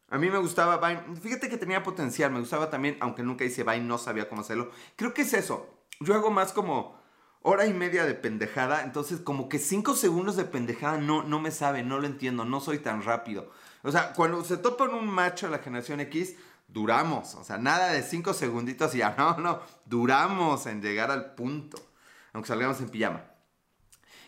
A 0.09 0.17
mí 0.17 0.29
me 0.29 0.38
gustaba 0.38 0.77
Vine, 0.77 1.19
fíjate 1.19 1.50
que 1.50 1.57
tenía 1.57 1.83
potencial, 1.83 2.31
me 2.31 2.39
gustaba 2.39 2.69
también, 2.69 2.98
aunque 3.01 3.24
nunca 3.24 3.43
hice 3.43 3.63
Vine, 3.63 3.81
no 3.81 3.98
sabía 3.98 4.29
cómo 4.29 4.41
hacerlo. 4.41 4.71
Creo 4.95 5.13
que 5.13 5.24
es 5.24 5.33
eso, 5.33 5.83
yo 6.00 6.13
hago 6.13 6.31
más 6.31 6.53
como 6.53 6.98
hora 7.41 7.65
y 7.65 7.74
media 7.74 8.05
de 8.05 8.15
pendejada, 8.15 8.83
entonces 8.83 9.19
como 9.19 9.50
que 9.50 9.59
cinco 9.59 9.95
segundos 9.95 10.36
de 10.36 10.45
pendejada 10.45 10.98
no, 10.98 11.24
no 11.24 11.39
me 11.39 11.51
sabe, 11.51 11.83
no 11.83 12.00
lo 12.00 12.07
entiendo, 12.07 12.45
no 12.45 12.62
soy 12.62 12.79
tan 12.79 13.03
rápido. 13.03 13.51
O 13.83 13.91
sea, 13.91 14.13
cuando 14.13 14.43
se 14.43 14.57
topa 14.57 14.86
un 14.86 15.07
macho 15.07 15.48
a 15.48 15.50
la 15.50 15.59
generación 15.59 16.00
X, 16.01 16.36
duramos, 16.71 17.35
o 17.35 17.43
sea, 17.43 17.57
nada 17.57 17.91
de 17.93 18.03
cinco 18.03 18.33
segunditos 18.33 18.93
y 18.95 18.99
ya, 18.99 19.15
no, 19.17 19.38
no, 19.38 19.61
duramos 19.85 20.65
en 20.65 20.81
llegar 20.81 21.11
al 21.11 21.33
punto, 21.35 21.77
aunque 22.33 22.47
salgamos 22.47 22.79
en 22.79 22.89
pijama. 22.89 23.23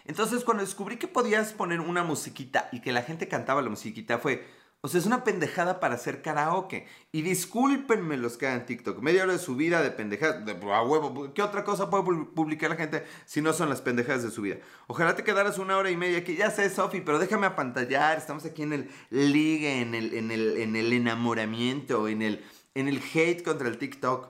Entonces, 0.05 0.43
cuando 0.43 0.63
descubrí 0.63 0.97
que 0.97 1.07
podías 1.07 1.53
poner 1.53 1.79
una 1.79 2.03
musiquita 2.03 2.69
y 2.71 2.81
que 2.81 2.91
la 2.91 3.03
gente 3.03 3.27
cantaba 3.27 3.61
la 3.61 3.69
musiquita, 3.69 4.17
fue, 4.17 4.47
O 4.83 4.87
sea, 4.87 4.99
es 4.99 5.05
una 5.05 5.23
pendejada 5.23 5.79
para 5.79 5.93
hacer 5.93 6.23
karaoke. 6.23 6.87
Y 7.11 7.21
discúlpenme 7.21 8.17
los 8.17 8.35
que 8.35 8.47
hagan 8.47 8.65
TikTok. 8.65 8.99
Media 8.99 9.23
hora 9.23 9.33
de 9.33 9.39
su 9.39 9.55
vida 9.55 9.83
de 9.83 9.91
pendejadas. 9.91 10.43
De, 10.43 10.53
a 10.53 10.81
huevo. 10.81 11.31
¿Qué 11.35 11.43
otra 11.43 11.63
cosa 11.63 11.91
puede 11.91 12.03
publicar 12.03 12.71
la 12.71 12.75
gente 12.75 13.05
si 13.25 13.41
no 13.41 13.53
son 13.53 13.69
las 13.69 13.79
pendejadas 13.81 14.23
de 14.23 14.31
su 14.31 14.41
vida? 14.41 14.57
Ojalá 14.87 15.15
te 15.15 15.23
quedaras 15.23 15.59
una 15.59 15.77
hora 15.77 15.91
y 15.91 15.97
media 15.97 16.17
aquí. 16.17 16.35
Ya 16.35 16.49
sé, 16.49 16.67
Sofi, 16.71 17.01
pero 17.01 17.19
déjame 17.19 17.45
apantallar. 17.45 18.17
Estamos 18.17 18.43
aquí 18.45 18.63
en 18.63 18.73
el 18.73 18.89
ligue, 19.11 19.81
en 19.81 19.93
el, 19.93 20.15
en 20.15 20.31
el, 20.31 20.57
en 20.57 20.75
el 20.75 20.93
enamoramiento, 20.93 22.07
en 22.07 22.23
el, 22.23 22.43
en 22.73 22.87
el 22.87 23.03
hate 23.13 23.43
contra 23.43 23.67
el 23.67 23.77
TikTok. 23.77 24.29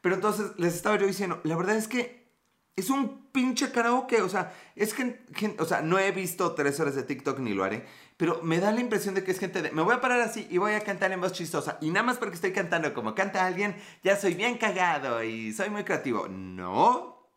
Pero 0.00 0.16
entonces 0.16 0.50
les 0.56 0.74
estaba 0.74 0.98
yo 0.98 1.06
diciendo, 1.06 1.40
la 1.44 1.56
verdad 1.56 1.76
es 1.76 1.86
que 1.86 2.26
es 2.74 2.90
un 2.90 3.23
pinche 3.34 3.72
karaoke. 3.72 4.22
O 4.22 4.28
sea, 4.28 4.54
es 4.76 4.94
que, 4.94 5.20
o 5.58 5.64
sea, 5.64 5.82
no 5.82 5.98
he 5.98 6.12
visto 6.12 6.54
tres 6.54 6.78
horas 6.78 6.94
de 6.94 7.02
TikTok 7.02 7.40
ni 7.40 7.52
lo 7.52 7.64
haré. 7.64 7.84
Pero 8.16 8.40
me 8.42 8.60
da 8.60 8.70
la 8.70 8.80
impresión 8.80 9.14
de 9.16 9.24
que 9.24 9.32
es 9.32 9.40
gente 9.40 9.60
de, 9.60 9.72
me 9.72 9.82
voy 9.82 9.92
a 9.92 10.00
parar 10.00 10.20
así 10.20 10.46
y 10.48 10.58
voy 10.58 10.72
a 10.72 10.84
cantar 10.84 11.10
en 11.10 11.20
voz 11.20 11.32
chistosa. 11.32 11.76
Y 11.80 11.90
nada 11.90 12.04
más 12.04 12.16
porque 12.16 12.36
estoy 12.36 12.52
cantando 12.52 12.94
como 12.94 13.14
canta 13.14 13.44
alguien, 13.44 13.76
ya 14.04 14.16
soy 14.16 14.34
bien 14.34 14.56
cagado 14.56 15.22
y 15.24 15.52
soy 15.52 15.68
muy 15.68 15.82
creativo. 15.82 16.28
No. 16.28 17.28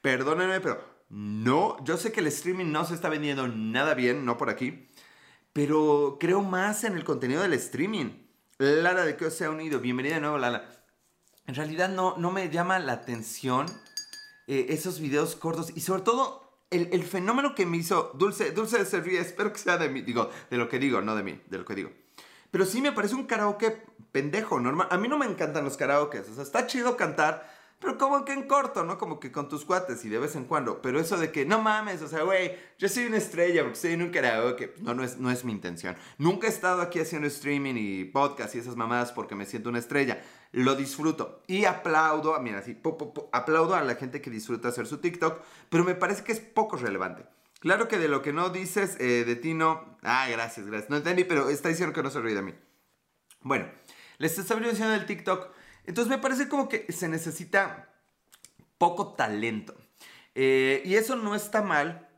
Perdónenme, 0.00 0.60
pero 0.60 0.82
no. 1.10 1.76
Yo 1.84 1.98
sé 1.98 2.10
que 2.10 2.20
el 2.20 2.26
streaming 2.28 2.72
no 2.72 2.86
se 2.86 2.94
está 2.94 3.10
vendiendo 3.10 3.46
nada 3.46 3.92
bien, 3.92 4.24
no 4.24 4.38
por 4.38 4.48
aquí. 4.48 4.88
Pero 5.52 6.16
creo 6.18 6.42
más 6.42 6.84
en 6.84 6.94
el 6.94 7.04
contenido 7.04 7.42
del 7.42 7.52
streaming. 7.52 8.24
Lara 8.56 9.04
de 9.04 9.16
que 9.16 9.26
os 9.26 9.42
ha 9.42 9.50
unido. 9.50 9.78
Bienvenida 9.78 10.14
de 10.14 10.20
nuevo, 10.22 10.38
Lala. 10.38 10.70
En 11.46 11.54
realidad 11.54 11.90
no, 11.90 12.16
no 12.16 12.30
me 12.30 12.48
llama 12.48 12.78
la 12.78 12.94
atención 12.94 13.66
eh, 14.46 14.66
esos 14.70 15.00
videos 15.00 15.36
cortos 15.36 15.72
y 15.74 15.80
sobre 15.80 16.02
todo 16.02 16.44
el, 16.70 17.04
fenómeno 17.04 17.54
que 17.54 17.66
me 17.66 17.76
hizo 17.76 18.12
Dulce, 18.14 18.50
Dulce 18.50 18.78
de 18.78 18.84
Servir, 18.84 19.20
espero 19.20 19.52
que 19.52 19.58
sea 19.58 19.76
de 19.76 19.88
mí, 19.88 20.02
digo, 20.02 20.30
de 20.50 20.56
lo 20.56 20.68
que 20.68 20.78
digo, 20.78 21.00
no 21.00 21.14
de 21.14 21.22
mí, 21.22 21.40
de 21.46 21.58
lo 21.58 21.64
que 21.64 21.74
digo. 21.74 21.90
Pero 22.50 22.66
sí 22.66 22.80
me 22.80 22.92
parece 22.92 23.14
un 23.14 23.26
karaoke 23.26 23.82
pendejo, 24.12 24.60
normal. 24.60 24.88
A 24.90 24.98
mí 24.98 25.08
no 25.08 25.18
me 25.18 25.26
encantan 25.26 25.64
los 25.64 25.76
karaokes, 25.76 26.28
o 26.30 26.34
sea, 26.34 26.42
está 26.42 26.66
chido 26.66 26.96
cantar, 26.96 27.48
pero 27.80 27.98
como 27.98 28.24
que 28.24 28.32
en 28.32 28.46
corto, 28.48 28.84
¿no? 28.84 28.96
Como 28.96 29.20
que 29.20 29.30
con 29.30 29.48
tus 29.48 29.64
cuates 29.64 30.04
y 30.04 30.08
de 30.08 30.18
vez 30.18 30.36
en 30.36 30.44
cuando. 30.44 30.80
Pero 30.80 30.98
eso 30.98 31.16
de 31.18 31.30
que, 31.30 31.44
no 31.44 31.60
mames, 31.60 32.00
o 32.00 32.08
sea, 32.08 32.22
güey, 32.22 32.56
yo 32.78 32.88
soy 32.88 33.06
una 33.06 33.18
estrella 33.18 33.62
porque 33.62 33.74
estoy 33.74 33.92
en 33.92 34.02
un 34.02 34.10
karaoke. 34.10 34.74
No, 34.80 34.94
no 34.94 35.04
es, 35.04 35.18
no 35.18 35.30
es 35.30 35.44
mi 35.44 35.52
intención. 35.52 35.96
Nunca 36.16 36.46
he 36.46 36.50
estado 36.50 36.80
aquí 36.80 36.98
haciendo 36.98 37.28
streaming 37.28 37.74
y 37.76 38.04
podcast 38.04 38.54
y 38.54 38.58
esas 38.58 38.76
mamadas 38.76 39.12
porque 39.12 39.34
me 39.34 39.44
siento 39.44 39.68
una 39.68 39.80
estrella 39.80 40.22
lo 40.54 40.76
disfruto. 40.76 41.42
Y 41.48 41.64
aplaudo, 41.64 42.38
mira, 42.40 42.58
así, 42.58 42.80
aplaudo 43.32 43.74
a 43.74 43.82
la 43.82 43.96
gente 43.96 44.20
que 44.20 44.30
disfruta 44.30 44.68
hacer 44.68 44.86
su 44.86 44.98
TikTok, 44.98 45.42
pero 45.68 45.84
me 45.84 45.96
parece 45.96 46.22
que 46.22 46.32
es 46.32 46.40
poco 46.40 46.76
relevante. 46.76 47.26
Claro 47.58 47.88
que 47.88 47.98
de 47.98 48.08
lo 48.08 48.22
que 48.22 48.32
no 48.32 48.50
dices, 48.50 48.96
eh, 49.00 49.24
de 49.24 49.36
ti 49.36 49.54
no... 49.54 49.98
Ah, 50.02 50.28
gracias, 50.30 50.66
gracias. 50.66 50.90
No 50.90 50.96
entendí, 50.96 51.24
pero 51.24 51.48
está 51.48 51.70
diciendo 51.70 51.92
que 51.92 52.02
no 52.02 52.10
se 52.10 52.20
ríe 52.20 52.34
de 52.34 52.42
mí. 52.42 52.54
Bueno, 53.40 53.66
les 54.18 54.38
estaba 54.38 54.60
diciendo 54.60 54.92
del 54.92 55.06
TikTok. 55.06 55.50
Entonces 55.86 56.10
me 56.10 56.18
parece 56.18 56.48
como 56.48 56.68
que 56.68 56.90
se 56.92 57.08
necesita 57.08 57.88
poco 58.78 59.14
talento. 59.14 59.74
Eh, 60.34 60.82
y 60.84 60.94
eso 60.94 61.16
no 61.16 61.34
está 61.34 61.62
mal, 61.62 62.08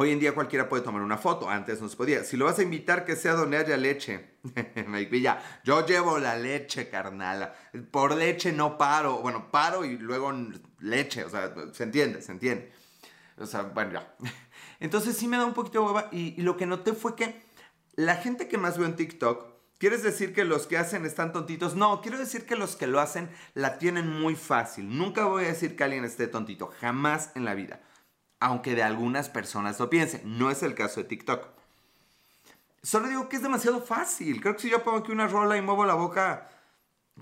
Hoy 0.00 0.12
en 0.12 0.20
día 0.20 0.32
cualquiera 0.32 0.68
puede 0.68 0.84
tomar 0.84 1.02
una 1.02 1.18
foto, 1.18 1.50
antes 1.50 1.82
no 1.82 1.88
se 1.88 1.96
podía. 1.96 2.22
Si 2.22 2.36
lo 2.36 2.44
vas 2.44 2.60
a 2.60 2.62
invitar, 2.62 3.04
que 3.04 3.16
sea 3.16 3.32
donde 3.32 3.56
haya 3.56 3.76
leche. 3.76 4.37
Villa, 5.10 5.42
yo 5.64 5.86
llevo 5.86 6.18
la 6.18 6.36
leche, 6.36 6.88
carnal. 6.88 7.52
Por 7.90 8.14
leche 8.16 8.52
no 8.52 8.78
paro. 8.78 9.18
Bueno, 9.18 9.50
paro 9.50 9.84
y 9.84 9.98
luego 9.98 10.32
leche. 10.80 11.24
O 11.24 11.30
sea, 11.30 11.52
se 11.72 11.82
entiende, 11.82 12.22
se 12.22 12.32
entiende. 12.32 12.72
O 13.38 13.46
sea, 13.46 13.62
bueno, 13.62 13.92
ya. 13.92 14.14
Entonces 14.80 15.16
sí 15.16 15.28
me 15.28 15.36
da 15.36 15.44
un 15.44 15.54
poquito 15.54 15.80
de 15.80 15.86
hueva. 15.86 16.08
Y, 16.12 16.34
y 16.38 16.42
lo 16.42 16.56
que 16.56 16.66
noté 16.66 16.92
fue 16.92 17.16
que 17.16 17.42
la 17.94 18.16
gente 18.16 18.48
que 18.48 18.58
más 18.58 18.78
veo 18.78 18.86
en 18.86 18.96
TikTok, 18.96 19.46
¿quieres 19.78 20.02
decir 20.02 20.32
que 20.32 20.44
los 20.44 20.66
que 20.66 20.78
hacen 20.78 21.04
están 21.04 21.32
tontitos? 21.32 21.74
No, 21.74 22.00
quiero 22.00 22.18
decir 22.18 22.46
que 22.46 22.56
los 22.56 22.76
que 22.76 22.86
lo 22.86 23.00
hacen 23.00 23.28
la 23.54 23.78
tienen 23.78 24.08
muy 24.08 24.36
fácil. 24.36 24.96
Nunca 24.96 25.24
voy 25.24 25.44
a 25.44 25.48
decir 25.48 25.76
que 25.76 25.84
alguien 25.84 26.04
esté 26.04 26.26
tontito. 26.26 26.70
Jamás 26.80 27.32
en 27.34 27.44
la 27.44 27.54
vida 27.54 27.80
aunque 28.40 28.74
de 28.74 28.82
algunas 28.82 29.28
personas 29.28 29.78
lo 29.80 29.90
piensen. 29.90 30.38
No 30.38 30.50
es 30.50 30.62
el 30.62 30.74
caso 30.74 31.02
de 31.02 31.08
TikTok. 31.08 31.57
Solo 32.82 33.08
digo 33.08 33.28
que 33.28 33.36
es 33.36 33.42
demasiado 33.42 33.80
fácil. 33.80 34.40
Creo 34.40 34.54
que 34.54 34.62
si 34.62 34.70
yo 34.70 34.82
pongo 34.82 34.98
aquí 34.98 35.12
una 35.12 35.26
rola 35.26 35.56
y 35.56 35.62
muevo 35.62 35.84
la 35.84 35.94
boca, 35.94 36.48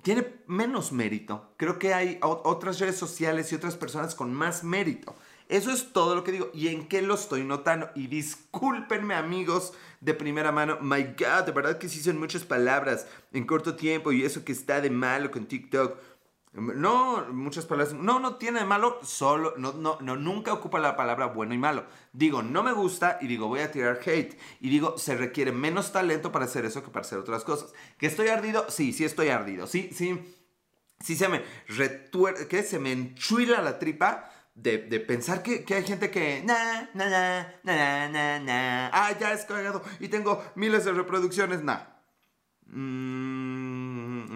tiene 0.02 0.42
menos 0.46 0.92
mérito. 0.92 1.54
Creo 1.56 1.78
que 1.78 1.94
hay 1.94 2.18
otras 2.20 2.78
redes 2.78 2.96
sociales 2.96 3.50
y 3.50 3.54
otras 3.54 3.76
personas 3.76 4.14
con 4.14 4.32
más 4.32 4.64
mérito. 4.64 5.16
Eso 5.48 5.70
es 5.70 5.92
todo 5.92 6.14
lo 6.14 6.24
que 6.24 6.32
digo. 6.32 6.50
¿Y 6.52 6.68
en 6.68 6.88
qué 6.88 7.02
lo 7.02 7.14
estoy 7.14 7.44
notando? 7.44 7.90
Y 7.94 8.08
discúlpenme 8.08 9.14
amigos 9.14 9.72
de 10.00 10.12
primera 10.14 10.52
mano. 10.52 10.78
My 10.80 11.02
God, 11.04 11.44
de 11.46 11.52
verdad 11.52 11.78
que 11.78 11.88
sí 11.88 12.00
son 12.00 12.18
muchas 12.18 12.44
palabras 12.44 13.06
en 13.32 13.46
corto 13.46 13.76
tiempo 13.76 14.12
y 14.12 14.24
eso 14.24 14.44
que 14.44 14.52
está 14.52 14.80
de 14.80 14.90
malo 14.90 15.30
con 15.30 15.46
TikTok. 15.46 15.98
No, 16.56 17.26
muchas 17.32 17.66
palabras. 17.66 17.94
No, 17.94 18.18
no 18.18 18.36
tiene 18.36 18.60
de 18.60 18.64
malo, 18.64 18.98
solo, 19.02 19.54
no, 19.58 19.74
no, 19.74 19.98
no, 20.00 20.16
nunca 20.16 20.54
ocupa 20.54 20.78
la 20.78 20.96
palabra 20.96 21.26
bueno 21.26 21.52
y 21.52 21.58
malo. 21.58 21.84
Digo, 22.14 22.42
no 22.42 22.62
me 22.62 22.72
gusta 22.72 23.18
y 23.20 23.26
digo, 23.26 23.48
voy 23.48 23.60
a 23.60 23.70
tirar 23.70 24.00
hate. 24.04 24.38
Y 24.60 24.70
digo, 24.70 24.96
se 24.96 25.16
requiere 25.16 25.52
menos 25.52 25.92
talento 25.92 26.32
para 26.32 26.46
hacer 26.46 26.64
eso 26.64 26.82
que 26.82 26.90
para 26.90 27.04
hacer 27.04 27.18
otras 27.18 27.44
cosas. 27.44 27.74
¿Que 27.98 28.06
estoy 28.06 28.28
ardido? 28.28 28.64
Sí, 28.70 28.94
sí 28.94 29.04
estoy 29.04 29.28
ardido. 29.28 29.66
Sí, 29.66 29.90
sí. 29.92 30.34
Sí 31.00 31.14
se 31.14 31.28
me 31.28 31.42
retuer 31.68 32.48
que 32.48 32.62
se 32.62 32.78
me 32.78 32.90
enchuila 32.90 33.60
la 33.60 33.78
tripa 33.78 34.30
de, 34.54 34.78
pensar 35.00 35.42
que, 35.42 35.62
hay 35.74 35.84
gente 35.84 36.10
que. 36.10 36.42
Na, 36.42 36.88
na, 36.94 37.10
na, 37.10 37.54
na, 37.64 38.08
na, 38.08 38.38
na. 38.38 38.90
Ah, 38.94 39.12
ya 39.20 39.34
es 39.34 39.44
cagado 39.44 39.82
y 40.00 40.08
tengo 40.08 40.42
miles 40.54 40.86
de 40.86 40.92
reproducciones. 40.92 41.62
Nah. 41.62 41.80
Mmm 42.68 43.55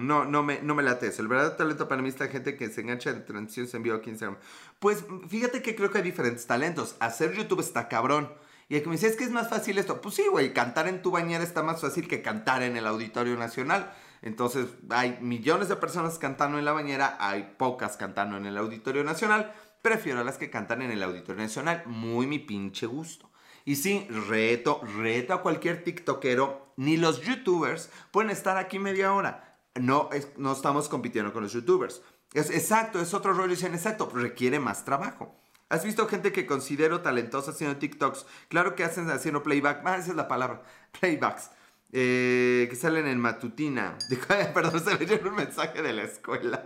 no, 0.01 0.25
no 0.25 0.43
me, 0.43 0.61
no 0.63 0.75
me 0.75 0.83
late 0.83 1.09
eso. 1.09 1.23
El 1.23 1.29
verdadero 1.29 1.57
talento 1.57 1.89
para 1.89 2.03
mí 2.03 2.09
es 2.09 2.19
la 2.19 2.29
gente 2.29 2.57
que 2.57 2.69
se 2.69 2.81
engancha 2.81 3.11
en 3.11 3.25
transiciones 3.25 3.73
en 3.75 3.83
vivo 3.83 3.97
aquí 3.97 4.11
en 4.11 4.15
Instagram. 4.15 4.39
Pues 4.79 5.05
fíjate 5.29 5.63
que 5.63 5.77
creo 5.77 5.91
que 5.91 5.99
hay 5.99 6.05
diferentes 6.05 6.47
talentos. 6.47 6.97
Hacer 7.01 7.35
YouTube 7.35 7.61
está 7.61 7.89
cabrón. 7.89 8.33
Y 8.69 8.77
el 8.77 8.83
que 8.83 8.89
me 8.89 8.95
dice, 8.95 9.09
es 9.09 9.17
que 9.17 9.25
es 9.25 9.31
más 9.31 9.51
fácil 9.51 9.79
esto. 9.79 10.01
Pues 10.01 10.15
sí, 10.15 10.25
güey, 10.31 10.55
cantar 10.55 10.87
en 10.87 11.03
tu 11.03 11.11
bañera 11.11 11.43
está 11.43 11.63
más 11.63 11.81
fácil 11.81 12.07
que 12.07 12.23
cantar 12.23 12.63
en 12.63 12.77
el 12.77 12.87
Auditorio 12.87 13.37
Nacional. 13.37 13.93
Entonces, 14.23 14.69
hay 14.91 15.19
millones 15.21 15.69
de 15.69 15.77
personas 15.77 16.19
cantando 16.19 16.59
en 16.59 16.65
la 16.65 16.73
bañera, 16.73 17.17
hay 17.19 17.55
pocas 17.59 17.97
cantando 17.97 18.37
en 18.37 18.47
el 18.47 18.57
Auditorio 18.57 19.03
Nacional. 19.03 19.53
Prefiero 19.83 20.21
a 20.21 20.25
las 20.25 20.39
que 20.39 20.51
cantan 20.51 20.83
en 20.83 20.93
el 20.93 21.03
Auditorio 21.03 21.43
Nacional. 21.43 21.83
Muy 21.87 22.29
mi 22.29 22.39
pinche 22.39 22.87
gusto. 22.87 23.31
Y 23.65 23.77
sí, 23.77 24.07
reto, 24.29 24.81
reto 24.99 25.35
a 25.35 25.43
cualquier 25.43 25.83
TikTokero, 25.83 26.73
ni 26.77 26.97
los 26.97 27.23
YouTubers 27.23 27.91
pueden 28.11 28.31
estar 28.31 28.57
aquí 28.57 28.79
media 28.79 29.13
hora 29.13 29.50
no, 29.79 30.11
no 30.37 30.53
estamos 30.53 30.89
compitiendo 30.89 31.33
con 31.33 31.43
los 31.43 31.53
youtubers. 31.53 32.03
Es, 32.33 32.51
exacto, 32.51 33.01
es 33.01 33.15
otro 33.15 33.33
rollo. 33.33 33.51
Dicen, 33.51 33.75
exacto, 33.75 34.11
requiere 34.13 34.61
más 34.61 34.85
trabajo. 34.85 35.37
¿Has 35.69 35.85
visto 35.85 36.09
gente 36.09 36.33
que 36.33 36.47
considero 36.47 37.01
talentosa 37.01 37.53
haciendo 37.53 37.79
TikToks? 37.79 38.27
Claro 38.49 38.75
que 38.75 38.85
hacen 38.85 39.09
haciendo 39.11 39.43
playback. 39.43 39.83
Ah, 39.85 39.97
esa 39.97 40.11
es 40.11 40.17
la 40.17 40.29
palabra. 40.29 40.63
Playbacks. 41.01 41.51
Eh, 41.93 42.67
que 42.71 42.77
salen 42.77 43.07
en 43.07 43.19
matutina. 43.19 43.97
Perdón, 44.55 44.81
se 44.81 44.97
leyó 44.97 45.21
un 45.25 45.35
mensaje 45.35 45.83
de 45.83 45.93
la 45.93 46.03
escuela. 46.03 46.65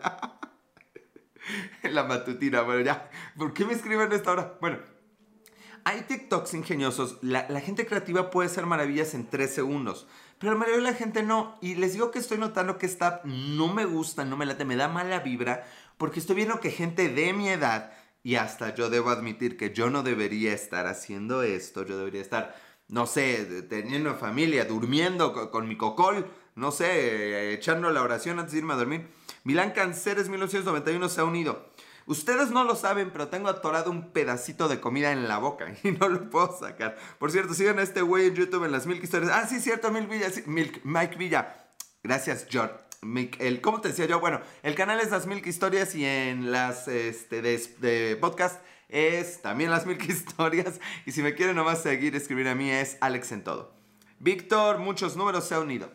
en 1.82 1.94
la 1.94 2.04
matutina. 2.04 2.62
Bueno, 2.62 2.80
ya. 2.80 3.10
¿Por 3.36 3.52
qué 3.52 3.64
me 3.64 3.74
escriben 3.74 4.10
esta 4.12 4.32
hora? 4.32 4.58
Bueno, 4.60 4.78
hay 5.84 6.02
TikToks 6.02 6.54
ingeniosos. 6.54 7.18
La, 7.22 7.46
la, 7.48 7.60
gente 7.60 7.86
creativa 7.86 8.30
puede 8.30 8.48
hacer 8.48 8.64
maravillas 8.66 9.14
en 9.14 9.28
tres 9.28 9.54
segundos. 9.54 10.08
Pero 10.44 10.56
la 10.56 10.60
mayoría 10.60 10.84
de 10.84 10.92
la 10.92 10.98
gente 10.98 11.22
no. 11.22 11.56
Y 11.62 11.76
les 11.76 11.94
digo 11.94 12.10
que 12.10 12.18
estoy 12.18 12.36
notando 12.36 12.76
que 12.76 12.84
esta 12.84 13.22
no 13.24 13.72
me 13.72 13.86
gusta, 13.86 14.26
no 14.26 14.36
me 14.36 14.44
late, 14.44 14.66
me 14.66 14.76
da 14.76 14.88
mala 14.88 15.20
vibra. 15.20 15.64
Porque 15.96 16.20
estoy 16.20 16.36
viendo 16.36 16.60
que 16.60 16.70
gente 16.70 17.08
de 17.08 17.32
mi 17.32 17.48
edad, 17.48 17.94
y 18.22 18.34
hasta 18.34 18.74
yo 18.74 18.90
debo 18.90 19.08
admitir 19.08 19.56
que 19.56 19.72
yo 19.72 19.88
no 19.88 20.02
debería 20.02 20.52
estar 20.52 20.86
haciendo 20.86 21.42
esto, 21.42 21.86
yo 21.86 21.96
debería 21.96 22.20
estar, 22.20 22.54
no 22.88 23.06
sé, 23.06 23.62
teniendo 23.70 24.16
familia, 24.16 24.66
durmiendo 24.66 25.50
con, 25.50 25.66
mi 25.66 25.78
cocol, 25.78 26.30
no 26.56 26.72
sé, 26.72 27.54
echando 27.54 27.90
la 27.90 28.02
oración 28.02 28.38
antes 28.38 28.52
de 28.52 28.58
irme 28.58 28.74
a 28.74 28.76
dormir. 28.76 29.08
Milán 29.44 29.70
Canceres 29.70 30.28
1991 30.28 31.08
se 31.08 31.22
ha 31.22 31.24
unido. 31.24 31.70
Ustedes 32.06 32.50
no 32.50 32.64
lo 32.64 32.76
saben, 32.76 33.10
pero 33.10 33.28
tengo 33.28 33.48
atorado 33.48 33.90
un 33.90 34.10
pedacito 34.10 34.68
de 34.68 34.80
comida 34.80 35.12
en 35.12 35.26
la 35.26 35.38
boca 35.38 35.74
y 35.82 35.92
no 35.92 36.08
lo 36.08 36.28
puedo 36.30 36.56
sacar. 36.58 36.96
Por 37.18 37.30
cierto, 37.30 37.54
sigan 37.54 37.78
a 37.78 37.82
este 37.82 38.02
güey 38.02 38.26
en 38.26 38.34
YouTube 38.34 38.64
en 38.64 38.72
las 38.72 38.86
Milk 38.86 39.02
Historias. 39.02 39.30
Ah, 39.32 39.46
sí, 39.48 39.60
cierto, 39.60 39.90
Milk 39.90 40.08
Villa. 40.08 40.28
Milk, 40.46 40.80
Mike 40.84 41.16
Villa. 41.16 41.66
Gracias, 42.02 42.46
John. 42.52 42.70
El, 43.38 43.60
¿Cómo 43.60 43.80
te 43.80 43.88
decía 43.88 44.06
yo? 44.06 44.18
Bueno, 44.18 44.40
el 44.62 44.74
canal 44.74 44.98
es 45.00 45.10
Las 45.10 45.26
Milk 45.26 45.46
Historias 45.46 45.94
y 45.94 46.06
en 46.06 46.50
las 46.50 46.88
este, 46.88 47.42
de, 47.42 48.16
podcast 48.18 48.62
es 48.88 49.42
también 49.42 49.70
Las 49.70 49.86
Milk 49.86 50.02
Historias. 50.08 50.80
Y 51.04 51.12
si 51.12 51.22
me 51.22 51.34
quieren 51.34 51.56
nomás 51.56 51.82
seguir, 51.82 52.16
escribir 52.16 52.48
a 52.48 52.54
mí 52.54 52.70
es 52.70 52.96
Alex 53.00 53.32
en 53.32 53.44
todo. 53.44 53.74
Víctor, 54.18 54.78
muchos 54.78 55.16
números 55.16 55.44
se 55.44 55.54
ha 55.54 55.60
unido. 55.60 55.90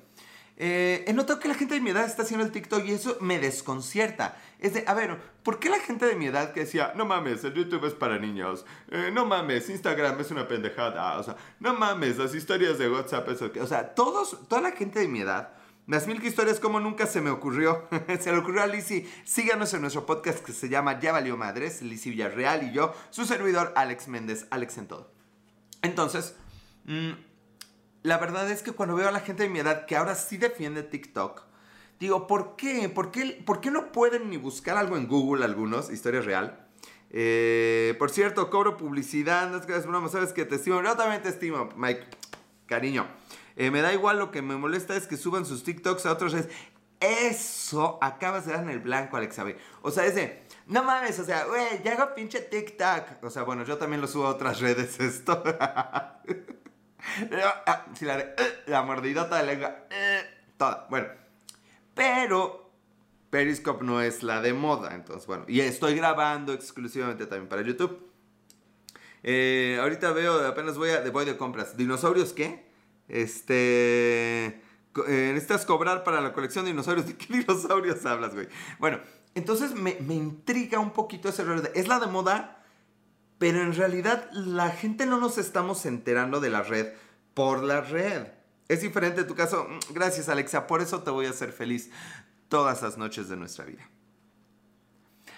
Eh, 0.61 1.05
he 1.07 1.13
notado 1.13 1.39
que 1.39 1.47
la 1.47 1.53
gente 1.53 1.75
de 1.75 1.79
mi 1.79 1.91
edad 1.91 2.03
está 2.03 2.23
haciendo 2.23 2.45
el 2.45 2.51
TikTok 2.51 2.85
y 2.85 2.91
eso 2.91 3.17
me 3.21 3.39
desconcierta. 3.39 4.37
Es 4.59 4.73
de, 4.73 4.83
a 4.85 4.93
ver, 4.93 5.17
¿por 5.41 5.57
qué 5.57 5.69
la 5.69 5.79
gente 5.79 6.05
de 6.05 6.15
mi 6.15 6.25
edad 6.25 6.51
que 6.51 6.59
decía, 6.61 6.91
no 6.97 7.05
mames, 7.05 7.45
el 7.45 7.53
YouTube 7.53 7.85
es 7.85 7.93
para 7.93 8.19
niños, 8.19 8.65
eh, 8.91 9.09
no 9.13 9.25
mames, 9.25 9.69
Instagram 9.69 10.19
es 10.19 10.31
una 10.31 10.49
pendejada, 10.49 11.17
o 11.17 11.23
sea, 11.23 11.37
no 11.61 11.75
mames, 11.75 12.17
las 12.17 12.35
historias 12.35 12.77
de 12.77 12.89
WhatsApp, 12.89 13.29
eso, 13.29 13.49
o 13.61 13.67
sea, 13.67 13.95
todos, 13.95 14.37
toda 14.49 14.61
la 14.61 14.71
gente 14.71 14.99
de 14.99 15.07
mi 15.07 15.21
edad, 15.21 15.53
las 15.87 16.07
mil 16.07 16.21
historias 16.21 16.59
como 16.59 16.81
nunca 16.81 17.07
se 17.07 17.21
me 17.21 17.29
ocurrió, 17.29 17.87
se 18.19 18.29
le 18.29 18.37
ocurrió 18.37 18.61
a 18.61 18.67
Lizzie, 18.67 19.09
síganos 19.23 19.73
en 19.73 19.79
nuestro 19.79 20.05
podcast 20.05 20.43
que 20.43 20.51
se 20.51 20.67
llama 20.67 20.99
Ya 20.99 21.13
Valió 21.13 21.37
Madres, 21.37 21.81
Lizzie 21.81 22.11
Villarreal 22.11 22.63
y 22.63 22.73
yo, 22.73 22.93
su 23.11 23.23
servidor 23.23 23.71
Alex 23.77 24.09
Méndez, 24.09 24.45
Alex 24.49 24.77
en 24.77 24.87
todo. 24.87 25.09
Entonces, 25.81 26.35
mmm, 26.83 27.13
la 28.03 28.17
verdad 28.17 28.49
es 28.49 28.63
que 28.63 28.71
cuando 28.71 28.95
veo 28.95 29.07
a 29.07 29.11
la 29.11 29.19
gente 29.19 29.43
de 29.43 29.49
mi 29.49 29.59
edad 29.59 29.85
que 29.85 29.95
ahora 29.95 30.15
sí 30.15 30.37
defiende 30.37 30.83
TikTok, 30.83 31.43
digo, 31.99 32.27
¿por 32.27 32.55
qué? 32.55 32.89
¿Por 32.89 33.11
qué, 33.11 33.41
¿Por 33.45 33.61
qué 33.61 33.71
no 33.71 33.91
pueden 33.91 34.29
ni 34.29 34.37
buscar 34.37 34.77
algo 34.77 34.97
en 34.97 35.07
Google 35.07 35.45
algunos? 35.45 35.91
Historia 35.91 36.21
real. 36.21 36.65
Eh, 37.11 37.95
por 37.97 38.11
cierto, 38.11 38.49
cobro 38.49 38.77
publicidad, 38.77 39.49
no 39.49 39.57
es 39.57 39.65
que 39.65 39.75
es 39.75 39.85
broma, 39.85 40.09
sabes 40.09 40.33
que 40.33 40.45
te 40.45 40.55
estimo. 40.55 40.81
Yo 40.81 40.95
también 40.95 41.21
te 41.21 41.29
estimo, 41.29 41.69
Mike. 41.75 42.05
Cariño. 42.67 43.07
Eh, 43.55 43.71
me 43.71 43.81
da 43.81 43.93
igual, 43.93 44.19
lo 44.19 44.31
que 44.31 44.41
me 44.41 44.55
molesta 44.55 44.95
es 44.95 45.07
que 45.07 45.17
suban 45.17 45.45
sus 45.45 45.63
TikToks 45.63 46.05
a 46.05 46.13
otros 46.13 46.33
redes. 46.33 46.49
Eso 46.99 47.97
acabas 48.01 48.45
de 48.45 48.53
dar 48.53 48.63
en 48.63 48.69
el 48.69 48.79
blanco, 48.79 49.17
Alex 49.17 49.37
O 49.81 49.91
sea, 49.91 50.05
ese. 50.05 50.43
No 50.67 50.83
mames, 50.83 51.17
o 51.19 51.25
sea, 51.25 51.45
güey, 51.45 51.81
ya 51.83 51.93
hago 51.93 52.13
pinche 52.13 52.41
TikTok. 52.41 53.23
O 53.23 53.29
sea, 53.29 53.43
bueno, 53.43 53.63
yo 53.63 53.77
también 53.77 54.01
lo 54.01 54.07
subo 54.07 54.27
a 54.27 54.29
otras 54.29 54.59
redes 54.59 54.99
esto. 54.99 55.43
Ah, 57.65 57.85
si 57.93 58.05
la, 58.05 58.17
de, 58.17 58.23
eh, 58.23 58.63
la 58.67 58.83
mordidota 58.83 59.37
de 59.37 59.45
lengua, 59.45 59.85
eh, 59.89 60.21
toda. 60.57 60.87
Bueno, 60.89 61.07
pero 61.93 62.71
Periscope 63.29 63.83
no 63.83 64.01
es 64.01 64.23
la 64.23 64.41
de 64.41 64.53
moda, 64.53 64.95
entonces 64.95 65.27
bueno, 65.27 65.45
y 65.47 65.61
estoy 65.61 65.95
grabando 65.95 66.53
exclusivamente 66.53 67.25
también 67.25 67.49
para 67.49 67.61
YouTube. 67.61 68.07
Eh, 69.23 69.77
ahorita 69.81 70.11
veo, 70.11 70.47
apenas 70.47 70.77
voy, 70.77 70.91
a, 70.91 71.01
voy 71.11 71.25
de 71.25 71.37
compras. 71.37 71.75
¿Dinosaurios 71.75 72.33
qué? 72.33 72.69
Este... 73.07 74.61
necesitas 74.95 75.65
cobrar 75.65 76.03
para 76.03 76.21
la 76.21 76.31
colección 76.31 76.65
de 76.65 76.71
dinosaurios. 76.71 77.07
¿De 77.07 77.17
qué 77.17 77.39
dinosaurios 77.39 78.05
hablas, 78.05 78.33
güey? 78.33 78.47
Bueno, 78.79 78.99
entonces 79.35 79.73
me, 79.73 79.97
me 80.01 80.13
intriga 80.13 80.79
un 80.79 80.91
poquito 80.91 81.27
ese 81.29 81.41
error. 81.41 81.69
¿Es 81.75 81.87
la 81.87 81.99
de 81.99 82.07
moda? 82.07 82.58
Pero 83.39 83.61
en 83.61 83.73
realidad 83.73 84.29
la 84.33 84.69
gente 84.69 85.05
no 85.07 85.17
nos 85.17 85.39
estamos 85.39 85.85
enterando 85.85 86.39
de 86.39 86.49
la 86.51 86.61
red 86.61 86.93
por 87.33 87.63
la 87.63 87.81
red. 87.81 88.27
Es 88.67 88.81
diferente 88.81 89.23
tu 89.23 89.33
caso. 89.33 89.65
Mm, 89.67 89.93
gracias 89.93 90.29
Alexa, 90.29 90.67
por 90.67 90.81
eso 90.81 91.01
te 91.01 91.09
voy 91.09 91.25
a 91.25 91.31
hacer 91.31 91.51
feliz 91.51 91.89
todas 92.49 92.81
las 92.83 92.97
noches 92.97 93.29
de 93.29 93.37
nuestra 93.37 93.65
vida. 93.65 93.89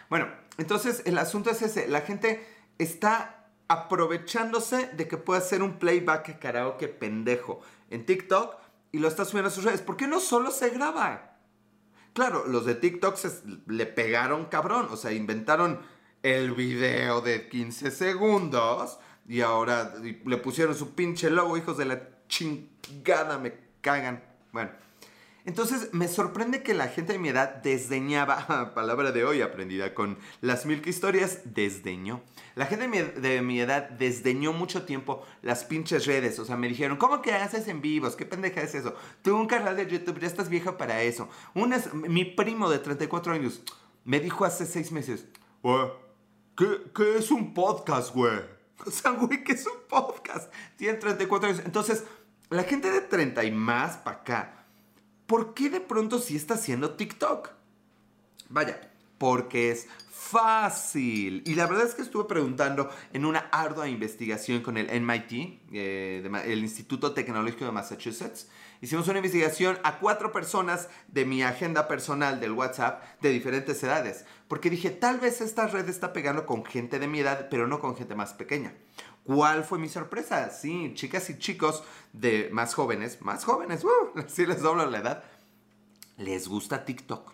Bueno, 0.09 0.27
entonces 0.57 1.03
el 1.05 1.17
asunto 1.17 1.51
es 1.51 1.61
ese. 1.61 1.87
La 1.87 2.01
gente 2.01 2.45
está 2.77 3.47
aprovechándose 3.67 4.89
de 4.93 5.07
que 5.07 5.17
puede 5.17 5.39
hacer 5.39 5.61
un 5.61 5.79
playback 5.79 6.39
karaoke 6.39 6.89
pendejo 6.89 7.61
en 7.89 8.05
TikTok 8.05 8.57
y 8.91 8.99
lo 8.99 9.07
está 9.07 9.23
subiendo 9.23 9.47
a 9.47 9.51
sus 9.51 9.63
redes. 9.63 9.81
¿Por 9.81 9.95
qué 9.95 10.07
no 10.07 10.19
solo 10.19 10.51
se 10.51 10.69
graba? 10.71 11.37
Claro, 12.13 12.45
los 12.47 12.65
de 12.65 12.75
TikTok 12.75 13.17
le 13.67 13.85
pegaron 13.85 14.45
cabrón. 14.45 14.87
O 14.91 14.97
sea, 14.97 15.13
inventaron 15.13 15.79
el 16.23 16.51
video 16.51 17.21
de 17.21 17.47
15 17.47 17.91
segundos 17.91 18.99
y 19.27 19.41
ahora 19.41 19.93
le 20.25 20.37
pusieron 20.37 20.75
su 20.75 20.93
pinche 20.93 21.29
logo, 21.29 21.57
hijos 21.57 21.77
de 21.77 21.85
la 21.85 22.01
chingada, 22.27 23.37
me 23.37 23.53
cagan. 23.81 24.23
Bueno, 24.51 24.71
entonces 25.45 25.89
me 25.93 26.07
sorprende 26.07 26.61
que 26.61 26.73
la 26.73 26.87
gente 26.87 27.13
de 27.13 27.19
mi 27.19 27.29
edad 27.29 27.55
desdeñaba, 27.55 28.73
palabra 28.75 29.11
de 29.11 29.23
hoy 29.23 29.41
aprendida 29.41 29.93
con 29.93 30.17
las 30.41 30.65
mil 30.65 30.87
historias, 30.87 31.39
desdeñó. 31.45 32.21
La 32.55 32.65
gente 32.65 32.87
de 33.19 33.41
mi, 33.41 33.59
edad 33.61 33.89
desdeñó 33.89 34.51
mucho 34.51 34.83
tiempo 34.83 35.25
las 35.41 35.63
pinches 35.63 36.05
redes. 36.05 36.37
O 36.37 36.45
sea, 36.45 36.57
me 36.57 36.67
dijeron, 36.67 36.97
¿cómo 36.97 37.21
que 37.21 37.31
haces 37.31 37.67
en 37.69 37.81
vivos? 37.81 38.15
¿Qué 38.15 38.25
pendeja 38.25 38.61
es 38.61 38.75
eso? 38.75 38.93
Tú 39.21 39.35
un 39.35 39.47
canal 39.47 39.77
de 39.77 39.87
YouTube, 39.87 40.19
ya 40.19 40.27
estás 40.27 40.49
vieja 40.49 40.77
para 40.77 41.01
eso. 41.01 41.29
mi 41.93 42.25
primo 42.25 42.69
de 42.69 42.79
34 42.79 43.33
años 43.33 43.61
me 44.03 44.19
dijo 44.19 44.45
hace 44.45 44.65
seis 44.65 44.91
meses, 44.91 45.25
¿Qué, 46.95 47.17
es 47.17 47.31
un 47.31 47.53
podcast, 47.53 48.13
güey? 48.13 48.39
O 48.85 48.89
sea, 48.89 49.11
güey, 49.11 49.43
¿qué 49.43 49.53
es 49.53 49.65
un 49.67 49.77
podcast? 49.87 50.51
Tiene 50.75 50.97
34 50.97 51.49
años. 51.49 51.61
Entonces, 51.65 52.03
la 52.49 52.63
gente 52.63 52.89
de 52.89 53.01
30 53.01 53.43
y 53.43 53.51
más 53.51 53.97
para 53.97 54.17
acá, 54.17 54.65
¿por 55.27 55.53
qué 55.53 55.69
de 55.69 55.81
pronto 55.81 56.17
sí 56.17 56.35
está 56.35 56.55
haciendo 56.55 56.95
TikTok? 56.95 57.51
Vaya, 58.49 58.81
porque 59.19 59.69
es 59.69 59.87
fácil. 60.09 61.43
Y 61.45 61.53
la 61.53 61.67
verdad 61.67 61.85
es 61.85 61.93
que 61.93 62.01
estuve 62.01 62.23
preguntando 62.23 62.89
en 63.13 63.25
una 63.25 63.49
ardua 63.51 63.87
investigación 63.87 64.61
con 64.61 64.77
el 64.77 64.89
MIT, 64.99 65.61
eh, 65.73 66.29
el 66.45 66.59
Instituto 66.59 67.13
Tecnológico 67.13 67.65
de 67.65 67.71
Massachusetts. 67.71 68.49
Hicimos 68.81 69.07
una 69.07 69.19
investigación 69.19 69.77
a 69.83 69.99
cuatro 69.99 70.31
personas 70.31 70.89
de 71.07 71.23
mi 71.23 71.43
agenda 71.43 71.87
personal 71.87 72.39
del 72.39 72.53
WhatsApp 72.53 73.03
de 73.21 73.29
diferentes 73.29 73.81
edades. 73.83 74.25
Porque 74.47 74.71
dije, 74.71 74.89
tal 74.89 75.19
vez 75.19 75.39
esta 75.39 75.67
red 75.67 75.87
está 75.87 76.13
pegando 76.13 76.47
con 76.47 76.65
gente 76.65 76.97
de 76.97 77.07
mi 77.07 77.19
edad, 77.19 77.47
pero 77.51 77.67
no 77.67 77.79
con 77.79 77.95
gente 77.95 78.15
más 78.15 78.33
pequeña. 78.33 78.73
¿Cuál 79.23 79.63
fue 79.63 79.77
mi 79.77 79.87
sorpresa? 79.87 80.49
Sí, 80.49 80.93
chicas 80.95 81.29
y 81.29 81.37
chicos 81.37 81.83
de 82.11 82.49
más 82.51 82.73
jóvenes, 82.73 83.21
más 83.21 83.45
jóvenes, 83.45 83.83
uh, 83.83 83.89
si 84.27 84.47
les 84.47 84.61
doblo 84.61 84.83
la 84.89 84.97
edad, 84.97 85.23
les 86.17 86.47
gusta 86.47 86.83
TikTok. 86.83 87.33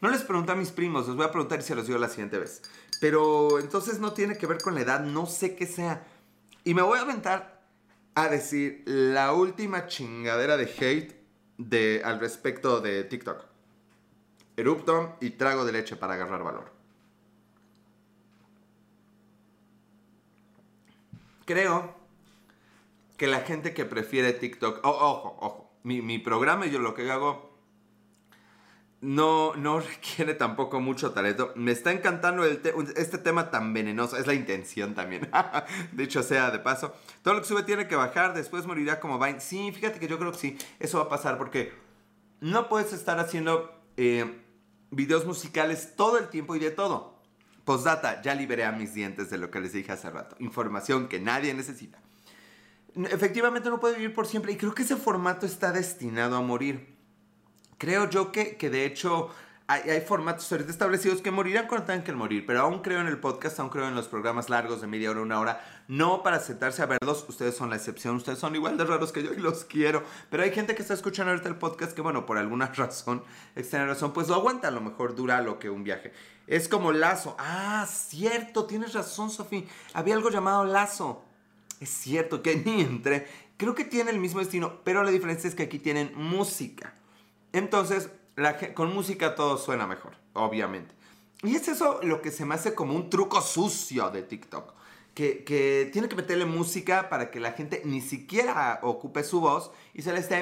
No 0.00 0.08
les 0.08 0.22
pregunté 0.22 0.52
a 0.52 0.56
mis 0.56 0.70
primos, 0.70 1.06
les 1.06 1.16
voy 1.16 1.26
a 1.26 1.30
preguntar 1.30 1.58
y 1.58 1.62
se 1.62 1.74
los 1.74 1.86
digo 1.86 1.98
la 1.98 2.08
siguiente 2.08 2.38
vez. 2.38 2.62
Pero 2.98 3.58
entonces 3.58 4.00
no 4.00 4.14
tiene 4.14 4.38
que 4.38 4.46
ver 4.46 4.62
con 4.62 4.74
la 4.74 4.80
edad, 4.80 5.00
no 5.00 5.26
sé 5.26 5.54
qué 5.54 5.66
sea. 5.66 6.06
Y 6.64 6.72
me 6.72 6.82
voy 6.82 6.98
a 6.98 7.02
aventar 7.02 7.57
a 8.22 8.28
decir 8.28 8.82
la 8.86 9.32
última 9.32 9.86
chingadera 9.86 10.56
de 10.56 10.64
hate 10.64 11.14
de, 11.56 12.02
al 12.04 12.20
respecto 12.20 12.80
de 12.80 13.04
TikTok. 13.04 13.44
Erupto 14.56 15.16
y 15.20 15.30
trago 15.30 15.64
de 15.64 15.72
leche 15.72 15.96
para 15.96 16.14
agarrar 16.14 16.42
valor. 16.42 16.72
Creo 21.44 21.94
que 23.16 23.26
la 23.26 23.40
gente 23.40 23.72
que 23.72 23.84
prefiere 23.84 24.32
TikTok, 24.32 24.84
ojo, 24.84 25.36
ojo, 25.40 25.72
mi, 25.82 26.02
mi 26.02 26.18
programa 26.18 26.66
y 26.66 26.70
yo 26.70 26.78
lo 26.78 26.94
que 26.94 27.10
hago 27.10 27.47
no, 29.00 29.54
no 29.54 29.80
requiere 29.80 30.34
tampoco 30.34 30.80
mucho 30.80 31.12
talento. 31.12 31.52
Me 31.54 31.72
está 31.72 31.92
encantando 31.92 32.44
este 32.44 33.18
tema 33.18 33.50
tan 33.50 33.72
venenoso. 33.72 34.16
Es 34.16 34.26
la 34.26 34.34
intención 34.34 34.94
también. 34.94 35.30
de 35.92 36.04
hecho, 36.04 36.22
sea 36.22 36.50
de 36.50 36.58
paso. 36.58 36.94
Todo 37.22 37.34
lo 37.34 37.40
que 37.40 37.46
sube 37.46 37.62
tiene 37.62 37.86
que 37.86 37.96
bajar. 37.96 38.34
Después 38.34 38.66
morirá 38.66 39.00
como 39.00 39.18
Vine. 39.18 39.40
Sí, 39.40 39.72
fíjate 39.72 39.98
que 39.98 40.08
yo 40.08 40.18
creo 40.18 40.32
que 40.32 40.38
sí. 40.38 40.58
Eso 40.78 40.98
va 40.98 41.04
a 41.04 41.08
pasar 41.08 41.38
porque 41.38 41.72
no 42.40 42.68
puedes 42.68 42.92
estar 42.92 43.18
haciendo 43.18 43.72
eh, 43.96 44.42
videos 44.90 45.26
musicales 45.26 45.94
todo 45.96 46.18
el 46.18 46.28
tiempo 46.28 46.56
y 46.56 46.58
de 46.58 46.70
todo. 46.70 47.18
Postdata, 47.64 48.22
ya 48.22 48.34
liberé 48.34 48.64
a 48.64 48.72
mis 48.72 48.94
dientes 48.94 49.28
de 49.28 49.36
lo 49.36 49.50
que 49.50 49.60
les 49.60 49.72
dije 49.72 49.92
hace 49.92 50.08
rato. 50.10 50.36
Información 50.38 51.08
que 51.08 51.20
nadie 51.20 51.52
necesita. 51.52 51.98
Efectivamente 52.94 53.68
no 53.68 53.78
puede 53.78 53.96
vivir 53.96 54.14
por 54.14 54.26
siempre 54.26 54.52
y 54.52 54.56
creo 54.56 54.74
que 54.74 54.82
ese 54.82 54.96
formato 54.96 55.44
está 55.44 55.70
destinado 55.70 56.36
a 56.36 56.40
morir. 56.40 56.97
Creo 57.78 58.10
yo 58.10 58.32
que, 58.32 58.56
que 58.56 58.70
de 58.70 58.84
hecho 58.84 59.30
hay, 59.68 59.90
hay, 59.90 60.00
formatos 60.00 60.50
ahorita 60.50 60.70
establecidos 60.70 61.20
que 61.20 61.30
morirán 61.30 61.68
cuando 61.68 61.86
tengan 61.86 62.02
que 62.02 62.12
morir, 62.12 62.44
pero 62.46 62.60
aún 62.60 62.80
creo 62.80 63.00
en 63.00 63.06
el 63.06 63.18
podcast, 63.18 63.60
aún 63.60 63.68
creo 63.68 63.86
en 63.86 63.94
los 63.94 64.08
programas 64.08 64.48
largos 64.48 64.80
de 64.80 64.86
media 64.86 65.10
hora, 65.10 65.20
una 65.20 65.38
hora, 65.38 65.60
no 65.88 66.22
para 66.22 66.40
sentarse 66.40 66.82
a 66.82 66.86
verlos, 66.86 67.26
ustedes 67.28 67.54
son 67.54 67.70
la 67.70 67.76
excepción, 67.76 68.16
ustedes 68.16 68.38
son 68.38 68.54
igual 68.54 68.78
de 68.78 68.84
raros 68.84 69.12
que 69.12 69.22
yo 69.22 69.32
y 69.32 69.36
los 69.36 69.64
quiero, 69.64 70.02
pero 70.30 70.42
hay 70.42 70.52
gente 70.52 70.74
que 70.74 70.82
está 70.82 70.94
escuchando 70.94 71.32
ahorita 71.32 71.50
el 71.50 71.56
podcast 71.56 71.92
que, 71.92 72.00
bueno, 72.00 72.26
por 72.26 72.38
alguna 72.38 72.66
razón, 72.74 73.22
extraña 73.54 73.86
razón, 73.86 74.12
pues 74.12 74.28
lo 74.28 74.34
aguanta, 74.34 74.68
a 74.68 74.72
lo 74.72 74.80
mejor 74.80 75.14
dura 75.14 75.40
lo 75.42 75.58
que 75.58 75.70
un 75.70 75.84
viaje. 75.84 76.12
Es 76.46 76.66
como 76.66 76.92
Lazo, 76.92 77.36
ah, 77.38 77.86
cierto, 77.86 78.64
tienes 78.64 78.94
razón, 78.94 79.30
Sofía, 79.30 79.64
había 79.92 80.14
algo 80.14 80.30
llamado 80.30 80.64
Lazo. 80.64 81.24
Es 81.78 81.90
cierto 81.90 82.42
que 82.42 82.56
ni 82.64 82.80
entré. 82.80 83.26
Creo 83.56 83.74
que 83.74 83.84
tiene 83.84 84.10
el 84.10 84.18
mismo 84.18 84.40
destino, 84.40 84.80
pero 84.84 85.04
la 85.04 85.10
diferencia 85.10 85.46
es 85.46 85.54
que 85.54 85.64
aquí 85.64 85.78
tienen 85.78 86.12
música. 86.14 86.94
Entonces, 87.52 88.10
con 88.74 88.94
música 88.94 89.34
todo 89.34 89.58
suena 89.58 89.86
mejor, 89.86 90.16
obviamente. 90.34 90.94
Y 91.42 91.54
es 91.54 91.68
eso 91.68 92.00
lo 92.02 92.20
que 92.20 92.30
se 92.30 92.44
me 92.44 92.54
hace 92.54 92.74
como 92.74 92.94
un 92.94 93.10
truco 93.10 93.40
sucio 93.40 94.10
de 94.10 94.22
TikTok. 94.22 94.74
Que, 95.14 95.90
tiene 95.92 96.08
que 96.08 96.14
meterle 96.14 96.44
música 96.44 97.08
para 97.08 97.32
que 97.32 97.40
la 97.40 97.50
gente 97.50 97.82
ni 97.84 98.00
siquiera 98.00 98.78
ocupe 98.82 99.24
su 99.24 99.40
voz 99.40 99.72
y 99.92 100.02
se 100.02 100.12
le 100.12 100.20
esté 100.20 100.36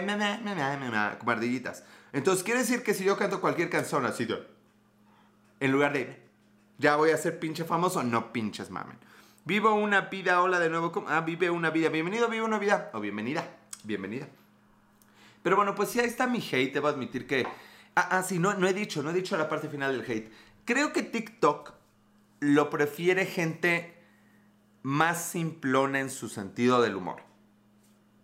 como 1.18 1.30
ardillitas. 1.30 1.82
Entonces 2.12 2.44
quiere 2.44 2.60
decir 2.60 2.82
que 2.82 2.92
si 2.92 3.04
yo 3.04 3.16
canto 3.16 3.40
cualquier 3.40 3.70
canción 3.70 4.04
así 4.04 4.26
de... 4.26 4.46
En 5.60 5.72
lugar 5.72 5.94
de... 5.94 6.22
Ya 6.78 6.96
voy 6.96 7.10
a 7.10 7.16
ser 7.16 7.38
pinche 7.38 7.64
famoso, 7.64 8.02
no 8.02 8.34
pinches 8.34 8.70
mamen. 8.70 8.98
Vivo 9.46 9.74
una 9.74 10.02
vida, 10.02 10.42
hola 10.42 10.58
de 10.58 10.68
nuevo. 10.68 11.04
Ah, 11.08 11.22
vive 11.22 11.48
una 11.48 11.70
vida. 11.70 11.88
Bienvenido, 11.88 12.28
vive 12.28 12.44
una 12.44 12.58
vida. 12.58 12.90
O 12.92 13.00
bienvenida, 13.00 13.48
bienvenida. 13.84 14.28
Pero 15.46 15.54
bueno, 15.54 15.76
pues 15.76 15.90
sí, 15.90 16.00
ahí 16.00 16.06
está 16.06 16.26
mi 16.26 16.38
hate, 16.38 16.74
debo 16.74 16.88
admitir 16.88 17.24
que... 17.24 17.46
Ah, 17.94 18.08
ah 18.10 18.22
sí, 18.24 18.40
no, 18.40 18.54
no 18.54 18.66
he 18.66 18.74
dicho, 18.74 19.00
no 19.04 19.10
he 19.10 19.12
dicho 19.12 19.36
la 19.36 19.48
parte 19.48 19.68
final 19.68 19.96
del 19.96 20.10
hate. 20.10 20.32
Creo 20.64 20.92
que 20.92 21.04
TikTok 21.04 21.72
lo 22.40 22.68
prefiere 22.68 23.26
gente 23.26 23.94
más 24.82 25.22
simplona 25.22 26.00
en 26.00 26.10
su 26.10 26.28
sentido 26.28 26.82
del 26.82 26.96
humor. 26.96 27.22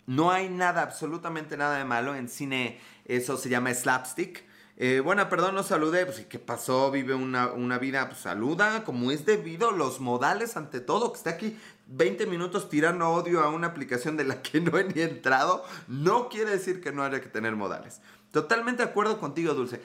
No 0.05 0.33
hay 0.33 0.49
nada, 0.49 0.83
absolutamente 0.83 1.57
nada 1.57 1.79
de 1.79 1.85
malo 1.85 2.17
en 2.17 2.29
cine, 2.29 2.81
eso 3.05 3.37
se 3.37 3.49
llama 3.49 3.73
slapstick. 3.73 4.45
Eh, 4.79 5.01
bueno, 5.01 5.29
perdón, 5.29 5.55
no 5.55 5.63
saludé, 5.63 6.07
pues 6.07 6.25
¿qué 6.27 6.39
pasó? 6.39 6.91
Vive 6.91 7.15
una, 7.15 7.49
una 7.49 7.79
vida, 7.79 8.09
pues 8.09 8.21
saluda 8.21 8.85
como 8.85 9.11
es 9.11 9.27
debido, 9.27 9.71
los 9.71 10.01
modales 10.01 10.57
ante 10.57 10.81
todo, 10.81 11.13
que 11.13 11.19
está 11.19 11.31
aquí 11.31 11.59
20 11.89 12.27
minutos 12.27 12.69
tirando 12.69 13.11
odio 13.11 13.43
a 13.43 13.51
una 13.51 13.69
aplicación 13.69 14.17
de 14.17 14.25
la 14.25 14.43
que 14.43 14.61
no 14.61 14.79
he 14.79 14.85
ni 14.85 15.03
entrado, 15.03 15.65
no 15.89 16.29
quiere 16.29 16.51
decir 16.51 16.81
que 16.81 16.91
no 16.91 17.03
haya 17.03 17.21
que 17.21 17.29
tener 17.29 17.55
modales. 17.55 18.01
Totalmente 18.31 18.83
de 18.83 18.89
acuerdo 18.89 19.21
contigo, 19.21 19.53
Dulce. 19.55 19.81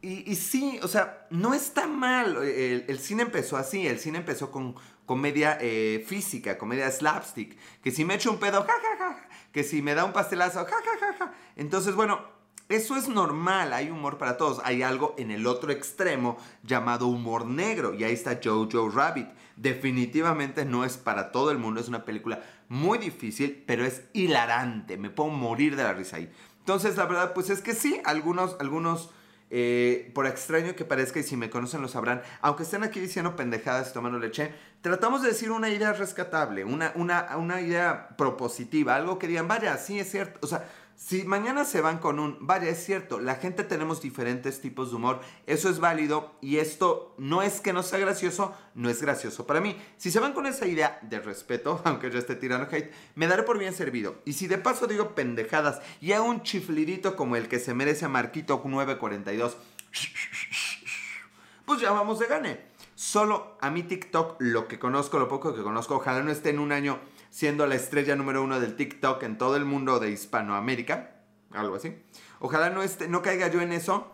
Y, 0.00 0.36
sí, 0.36 0.78
o 0.84 0.86
sea, 0.86 1.26
no 1.30 1.54
está 1.54 1.88
mal. 1.88 2.36
El, 2.44 2.98
cine 3.00 3.24
empezó 3.24 3.56
así, 3.56 3.84
el 3.88 3.98
cine 3.98 4.18
empezó 4.18 4.52
con 4.52 4.76
comedia 5.06 5.58
eh, 5.60 6.04
física, 6.06 6.56
comedia 6.56 6.88
slapstick. 6.88 7.58
Que 7.82 7.90
si 7.90 8.04
me 8.04 8.14
echo 8.14 8.30
un 8.30 8.38
pedo, 8.38 8.64
ja, 8.64 9.28
Que 9.52 9.64
si 9.64 9.82
me 9.82 9.96
da 9.96 10.04
un 10.04 10.12
pastelazo, 10.12 10.64
ja, 10.64 11.34
Entonces, 11.56 11.96
bueno, 11.96 12.20
eso 12.68 12.96
es 12.96 13.08
normal, 13.08 13.72
hay 13.72 13.90
humor 13.90 14.18
para 14.18 14.36
todos. 14.36 14.60
Hay 14.62 14.82
algo 14.82 15.14
en 15.16 15.30
el 15.30 15.46
otro 15.46 15.72
extremo 15.72 16.36
llamado 16.62 17.06
humor 17.06 17.46
negro. 17.46 17.94
Y 17.94 18.04
ahí 18.04 18.12
está 18.12 18.40
Jojo 18.42 18.90
Rabbit. 18.90 19.28
Definitivamente 19.56 20.64
no 20.64 20.84
es 20.84 20.98
para 20.98 21.32
todo 21.32 21.50
el 21.50 21.58
mundo, 21.58 21.80
es 21.80 21.88
una 21.88 22.04
película 22.04 22.42
muy 22.68 22.98
difícil, 22.98 23.64
pero 23.66 23.84
es 23.84 24.02
hilarante. 24.12 24.98
Me 24.98 25.08
puedo 25.08 25.30
morir 25.30 25.76
de 25.76 25.82
la 25.82 25.94
risa 25.94 26.18
ahí. 26.18 26.30
Entonces, 26.58 26.96
la 26.96 27.06
verdad, 27.06 27.32
pues 27.32 27.48
es 27.48 27.62
que 27.62 27.74
sí, 27.74 28.00
algunos, 28.04 28.56
algunos 28.60 29.10
eh, 29.50 30.10
por 30.14 30.26
extraño 30.26 30.76
que 30.76 30.84
parezca, 30.84 31.20
y 31.20 31.22
si 31.22 31.34
me 31.34 31.48
conocen 31.48 31.80
lo 31.80 31.88
sabrán, 31.88 32.20
aunque 32.42 32.64
estén 32.64 32.84
aquí 32.84 33.00
diciendo 33.00 33.34
pendejadas 33.34 33.88
y 33.88 33.92
tomando 33.94 34.18
leche, 34.18 34.52
tratamos 34.82 35.22
de 35.22 35.28
decir 35.28 35.50
una 35.50 35.70
idea 35.70 35.94
rescatable, 35.94 36.64
una, 36.64 36.92
una, 36.96 37.34
una 37.38 37.62
idea 37.62 38.10
propositiva, 38.18 38.94
algo 38.94 39.18
que 39.18 39.26
digan, 39.26 39.48
vaya, 39.48 39.78
sí 39.78 39.98
es 39.98 40.10
cierto, 40.10 40.38
o 40.42 40.46
sea, 40.46 40.68
si 40.98 41.22
mañana 41.22 41.64
se 41.64 41.80
van 41.80 41.98
con 41.98 42.18
un, 42.18 42.38
vaya, 42.40 42.68
es 42.68 42.84
cierto, 42.84 43.20
la 43.20 43.36
gente 43.36 43.62
tenemos 43.62 44.02
diferentes 44.02 44.60
tipos 44.60 44.90
de 44.90 44.96
humor, 44.96 45.20
eso 45.46 45.70
es 45.70 45.78
válido 45.78 46.34
y 46.40 46.56
esto 46.56 47.14
no 47.18 47.40
es 47.40 47.60
que 47.60 47.72
no 47.72 47.84
sea 47.84 48.00
gracioso, 48.00 48.52
no 48.74 48.90
es 48.90 49.00
gracioso 49.00 49.46
para 49.46 49.60
mí. 49.60 49.80
Si 49.96 50.10
se 50.10 50.18
van 50.18 50.32
con 50.32 50.44
esa 50.46 50.66
idea 50.66 50.98
de 51.02 51.20
respeto, 51.20 51.80
aunque 51.84 52.10
yo 52.10 52.18
esté 52.18 52.34
tirando 52.34 52.66
hate, 52.68 52.92
me 53.14 53.28
daré 53.28 53.44
por 53.44 53.58
bien 53.58 53.74
servido. 53.74 54.16
Y 54.24 54.32
si 54.32 54.48
de 54.48 54.58
paso 54.58 54.88
digo 54.88 55.14
pendejadas 55.14 55.80
y 56.00 56.12
hago 56.12 56.26
un 56.26 56.42
chiflidito 56.42 57.14
como 57.14 57.36
el 57.36 57.46
que 57.46 57.60
se 57.60 57.74
merece 57.74 58.06
a 58.06 58.08
Marquito 58.08 58.60
942, 58.64 59.56
pues 61.64 61.80
ya 61.80 61.92
vamos 61.92 62.18
de 62.18 62.26
gane. 62.26 62.60
Solo 62.96 63.56
a 63.60 63.70
mi 63.70 63.84
TikTok, 63.84 64.38
lo 64.40 64.66
que 64.66 64.80
conozco, 64.80 65.20
lo 65.20 65.28
poco 65.28 65.54
que 65.54 65.62
conozco, 65.62 65.94
ojalá 65.94 66.24
no 66.24 66.32
esté 66.32 66.50
en 66.50 66.58
un 66.58 66.72
año 66.72 66.98
siendo 67.38 67.68
la 67.68 67.76
estrella 67.76 68.16
número 68.16 68.42
uno 68.42 68.58
del 68.58 68.74
TikTok 68.74 69.22
en 69.22 69.38
todo 69.38 69.54
el 69.54 69.64
mundo 69.64 70.00
de 70.00 70.10
Hispanoamérica, 70.10 71.20
algo 71.52 71.76
así. 71.76 71.94
Ojalá 72.40 72.68
no, 72.70 72.82
esté, 72.82 73.06
no 73.06 73.22
caiga 73.22 73.46
yo 73.46 73.60
en 73.60 73.70
eso, 73.70 74.12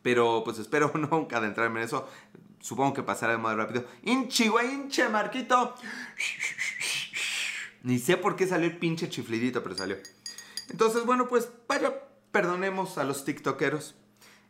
pero 0.00 0.40
pues 0.42 0.58
espero 0.58 0.90
nunca 1.10 1.36
adentrarme 1.36 1.80
en 1.80 1.84
eso. 1.84 2.08
Supongo 2.60 2.94
que 2.94 3.02
pasará 3.02 3.32
de 3.32 3.38
modo 3.38 3.56
rápido. 3.56 3.84
Inchi, 4.04 4.48
güey, 4.48 4.72
hinche, 4.72 5.06
Marquito. 5.10 5.74
Ni 7.82 7.98
sé 7.98 8.16
por 8.16 8.36
qué 8.36 8.46
salió 8.46 8.68
el 8.68 8.78
pinche 8.78 9.10
chiflidito, 9.10 9.62
pero 9.62 9.76
salió. 9.76 9.98
Entonces, 10.70 11.04
bueno, 11.04 11.28
pues 11.28 11.50
vaya, 11.68 11.92
perdonemos 12.32 12.96
a 12.96 13.04
los 13.04 13.26
TikTokeros. 13.26 13.96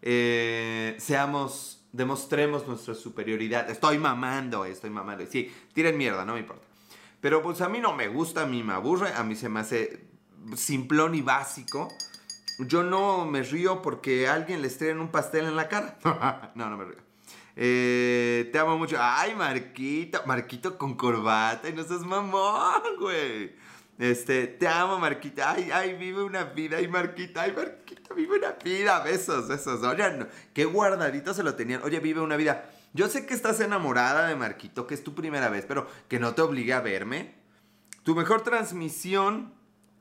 Eh, 0.02 0.94
seamos, 1.00 1.84
demostremos 1.90 2.68
nuestra 2.68 2.94
superioridad. 2.94 3.68
Estoy 3.68 3.98
mamando, 3.98 4.64
estoy 4.64 4.90
mamando. 4.90 5.26
Sí, 5.26 5.52
tiren 5.72 5.98
mierda, 5.98 6.24
no 6.24 6.34
me 6.34 6.38
importa. 6.38 6.65
Pero 7.26 7.42
pues 7.42 7.60
a 7.60 7.68
mí 7.68 7.80
no 7.80 7.92
me 7.92 8.06
gusta, 8.06 8.42
a 8.42 8.46
mí 8.46 8.62
me 8.62 8.72
aburre, 8.72 9.12
a 9.12 9.24
mí 9.24 9.34
se 9.34 9.48
me 9.48 9.58
hace 9.58 10.06
simplón 10.54 11.16
y 11.16 11.22
básico. 11.22 11.88
Yo 12.60 12.84
no 12.84 13.26
me 13.26 13.42
río 13.42 13.82
porque 13.82 14.28
alguien 14.28 14.62
le 14.62 14.68
estrella 14.68 15.00
un 15.00 15.10
pastel 15.10 15.46
en 15.46 15.56
la 15.56 15.66
cara. 15.66 15.98
no, 16.54 16.70
no 16.70 16.76
me 16.76 16.84
río. 16.84 16.98
Eh, 17.56 18.48
te 18.52 18.58
amo 18.60 18.78
mucho. 18.78 18.96
Ay, 19.00 19.34
Marquito. 19.34 20.22
Marquito 20.24 20.78
con 20.78 20.94
corbata. 20.94 21.68
Y 21.68 21.72
no 21.72 21.82
seas 21.82 22.02
mamón, 22.02 22.82
güey. 23.00 23.56
Este, 23.98 24.46
te 24.46 24.68
amo, 24.68 24.96
Marquita. 25.00 25.50
Ay, 25.50 25.70
ay, 25.72 25.96
vive 25.96 26.22
una 26.22 26.44
vida. 26.44 26.76
Ay, 26.76 26.86
Marquita. 26.86 27.42
Ay, 27.42 27.54
Marquita, 27.56 28.14
vive 28.14 28.38
una 28.38 28.52
vida. 28.52 29.00
Besos, 29.00 29.48
besos. 29.48 29.82
Oye, 29.82 30.28
qué 30.54 30.64
guardadito 30.64 31.34
se 31.34 31.42
lo 31.42 31.56
tenían. 31.56 31.82
Oye, 31.82 31.98
vive 31.98 32.20
una 32.20 32.36
vida. 32.36 32.70
Yo 32.96 33.08
sé 33.08 33.26
que 33.26 33.34
estás 33.34 33.60
enamorada 33.60 34.26
de 34.26 34.36
Marquito, 34.36 34.86
que 34.86 34.94
es 34.94 35.04
tu 35.04 35.14
primera 35.14 35.50
vez, 35.50 35.66
pero 35.68 35.86
que 36.08 36.18
no 36.18 36.34
te 36.34 36.40
obligue 36.40 36.72
a 36.72 36.80
verme. 36.80 37.34
Tu 38.04 38.14
mejor 38.14 38.40
transmisión 38.40 39.52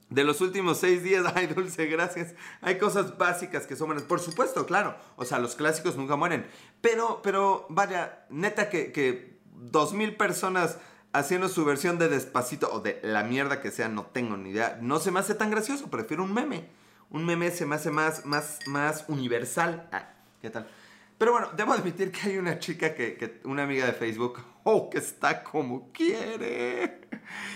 de 0.10 0.23
los 0.23 0.39
últimos 0.39 0.77
seis 0.77 1.03
días. 1.03 1.25
Ay, 1.36 1.47
Dulce, 1.47 1.88
gracias. 1.88 2.36
Hay 2.62 2.77
cosas 2.77 3.17
básicas 3.17 3.67
que 3.67 3.75
son 3.75 3.88
buenas. 3.88 4.05
Por 4.05 4.21
supuesto, 4.21 4.65
claro. 4.65 4.95
O 5.17 5.25
sea, 5.25 5.39
los 5.39 5.55
clásicos 5.55 5.97
nunca 5.97 6.15
mueren. 6.15 6.47
Pero, 6.79 7.19
pero, 7.21 7.65
vaya, 7.67 8.25
neta 8.29 8.69
que, 8.69 8.93
que 8.93 9.39
dos 9.51 9.93
mil 9.93 10.15
personas 10.15 10.77
haciendo 11.12 11.49
su 11.49 11.65
versión 11.65 11.99
de 11.99 12.08
Despacito 12.08 12.71
o 12.71 12.79
de 12.79 13.01
la 13.03 13.23
mierda 13.23 13.62
que 13.62 13.71
sea, 13.71 13.89
no 13.89 14.05
tengo 14.05 14.38
ni 14.38 14.51
idea. 14.51 14.79
No 14.81 14.99
se 14.99 15.12
me 15.12 15.19
hace 15.19 15.36
tan 15.36 15.51
gracioso, 15.51 15.89
prefiero 15.89 16.23
un 16.23 16.34
meme. 16.34 16.69
Un 17.10 17.25
meme 17.25 17.51
se 17.51 17.65
me 17.65 17.75
hace 17.75 17.91
más, 17.91 18.25
más, 18.25 18.60
más 18.67 19.03
universal. 19.10 19.89
Ah, 19.91 20.13
¿qué 20.41 20.49
tal? 20.49 20.69
Pero 21.17 21.32
bueno, 21.32 21.49
debo 21.56 21.71
admitir 21.71 22.12
que 22.12 22.30
hay 22.30 22.38
una 22.38 22.60
chica 22.60 22.93
que, 22.93 23.39
una 23.45 23.63
amiga 23.63 23.86
de 23.86 23.93
Facebook, 23.93 24.39
oh, 24.63 24.89
que 24.89 24.97
está 24.97 25.43
como 25.43 25.91
quiere. 25.93 27.01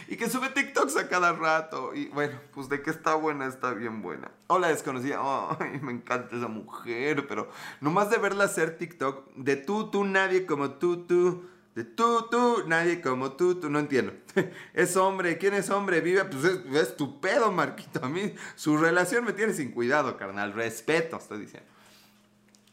Y 0.08 0.16
que 0.16 0.30
sube 0.30 0.50
TikToks 0.50 0.96
a 0.96 1.10
cada 1.10 1.34
rato. 1.34 1.94
Y 1.94 2.08
bueno, 2.08 2.40
pues 2.54 2.70
de 2.70 2.82
que 2.82 2.90
está 2.90 3.16
buena, 3.16 3.48
está 3.48 3.74
bien 3.74 4.02
buena. 4.02 4.32
Hola 4.48 4.70
desconocida, 4.70 5.20
ay, 5.60 5.80
me 5.82 5.92
encanta 5.92 6.36
esa 6.38 6.48
mujer, 6.48 7.28
pero 7.28 7.50
nomás 7.82 8.10
de 8.10 8.18
verla 8.18 8.46
hacer 8.46 8.78
TikTok, 8.78 9.36
de 9.36 9.58
tú, 9.58 9.92
tú, 9.92 10.06
nadie 10.06 10.46
como 10.46 10.72
tú, 10.72 11.06
tú. 11.06 11.44
De 11.76 11.84
tú, 11.84 12.28
tú, 12.32 12.64
nadie 12.66 13.00
como 13.02 13.34
tú, 13.34 13.60
tú, 13.60 13.70
no 13.70 13.80
entiendo. 13.80 14.14
Es 14.74 14.98
hombre, 14.98 15.38
¿quién 15.38 15.54
es 15.54 15.70
hombre? 15.70 16.02
Vive, 16.02 16.26
pues 16.26 16.44
es, 16.44 16.66
es 16.74 16.98
tu 16.98 17.22
pedo, 17.22 17.52
Marquito. 17.52 18.04
A 18.04 18.10
mí, 18.10 18.34
su 18.56 18.78
relación 18.78 19.24
me 19.24 19.34
tiene 19.34 19.54
sin 19.54 19.72
cuidado, 19.72 20.18
carnal. 20.18 20.54
Respeto, 20.54 21.18
estoy 21.18 21.42
diciendo. 21.42 21.70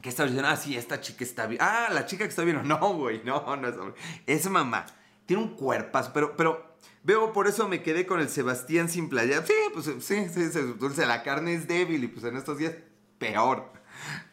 ¿Qué 0.06 0.10
estaba 0.10 0.28
diciendo? 0.28 0.48
Ah, 0.48 0.56
sí, 0.56 0.76
esta 0.76 1.00
chica 1.00 1.24
está 1.24 1.48
bien. 1.48 1.60
Ah, 1.60 1.88
la 1.92 2.06
chica 2.06 2.22
que 2.22 2.30
está 2.30 2.44
bien. 2.44 2.62
No, 2.68 2.78
güey, 2.94 3.22
no, 3.24 3.56
no 3.56 3.66
es 3.66 3.76
hombre. 3.76 4.00
Es 4.24 4.48
mamá. 4.48 4.86
Tiene 5.26 5.42
un 5.42 5.56
cuerpazo, 5.56 6.12
pero, 6.14 6.36
pero 6.36 6.76
veo 7.02 7.32
por 7.32 7.48
eso 7.48 7.66
me 7.66 7.82
quedé 7.82 8.06
con 8.06 8.20
el 8.20 8.28
Sebastián 8.28 8.88
sin 8.88 9.08
playa. 9.08 9.44
Sí, 9.44 9.52
pues 9.72 9.86
sí, 9.86 10.28
sí, 10.28 10.48
sí, 10.52 10.60
dulce. 10.78 11.06
La 11.06 11.24
carne 11.24 11.54
es 11.54 11.66
débil 11.66 12.04
y 12.04 12.06
pues 12.06 12.24
en 12.24 12.36
estos 12.36 12.58
días 12.58 12.74
peor. 13.18 13.72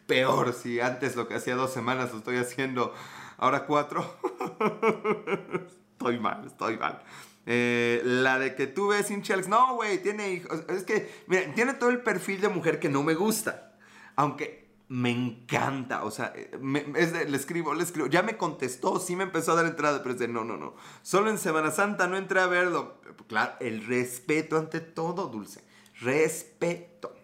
Peor, 0.06 0.54
si 0.54 0.80
antes 0.80 1.16
lo 1.16 1.28
que 1.28 1.34
hacía 1.34 1.56
dos 1.56 1.74
semanas 1.74 2.12
lo 2.12 2.20
estoy 2.20 2.38
haciendo 2.38 2.94
ahora 3.40 3.66
cuatro. 3.66 4.20
estoy 5.92 6.20
mal, 6.20 6.46
estoy 6.46 6.78
mal. 6.78 7.02
Eh, 7.48 8.00
la 8.06 8.38
de 8.38 8.54
que 8.54 8.68
tú 8.68 8.90
ves 8.90 9.08
sin 9.08 9.24
no, 9.48 9.74
güey, 9.74 10.04
tiene 10.04 10.34
hijos. 10.34 10.66
Es 10.70 10.84
que, 10.84 11.24
mira, 11.26 11.52
tiene 11.56 11.74
todo 11.74 11.90
el 11.90 12.04
perfil 12.04 12.42
de 12.42 12.50
mujer 12.50 12.80
que 12.80 12.90
no 12.90 13.02
me 13.02 13.16
gusta. 13.16 13.72
Aunque 14.16 14.63
me 14.90 15.12
encanta, 15.12 16.04
o 16.04 16.12
sea, 16.12 16.34
eh, 16.36 16.52
le 17.28 17.38
escribo, 17.38 17.74
le 17.74 17.84
escribo, 17.84 18.08
ya 18.08 18.22
me 18.22 18.38
contestó, 18.38 19.00
sí 19.00 19.16
me 19.16 19.24
empezó 19.24 19.54
a 19.54 19.56
dar 19.56 19.66
entrada, 19.66 20.04
pero 20.04 20.14
dice, 20.14 20.28
no, 20.28 20.44
no, 20.44 20.58
no, 20.58 20.76
solo 21.02 21.30
en 21.30 21.38
Semana 21.38 21.72
Santa 21.72 22.08
no 22.08 22.18
entré 22.18 22.40
a 22.40 22.48
verlo. 22.48 23.02
Claro, 23.28 23.54
el 23.60 23.86
respeto 23.86 24.58
ante 24.58 24.82
todo, 24.82 25.28
Dulce, 25.28 25.64
respeto. 26.02 27.16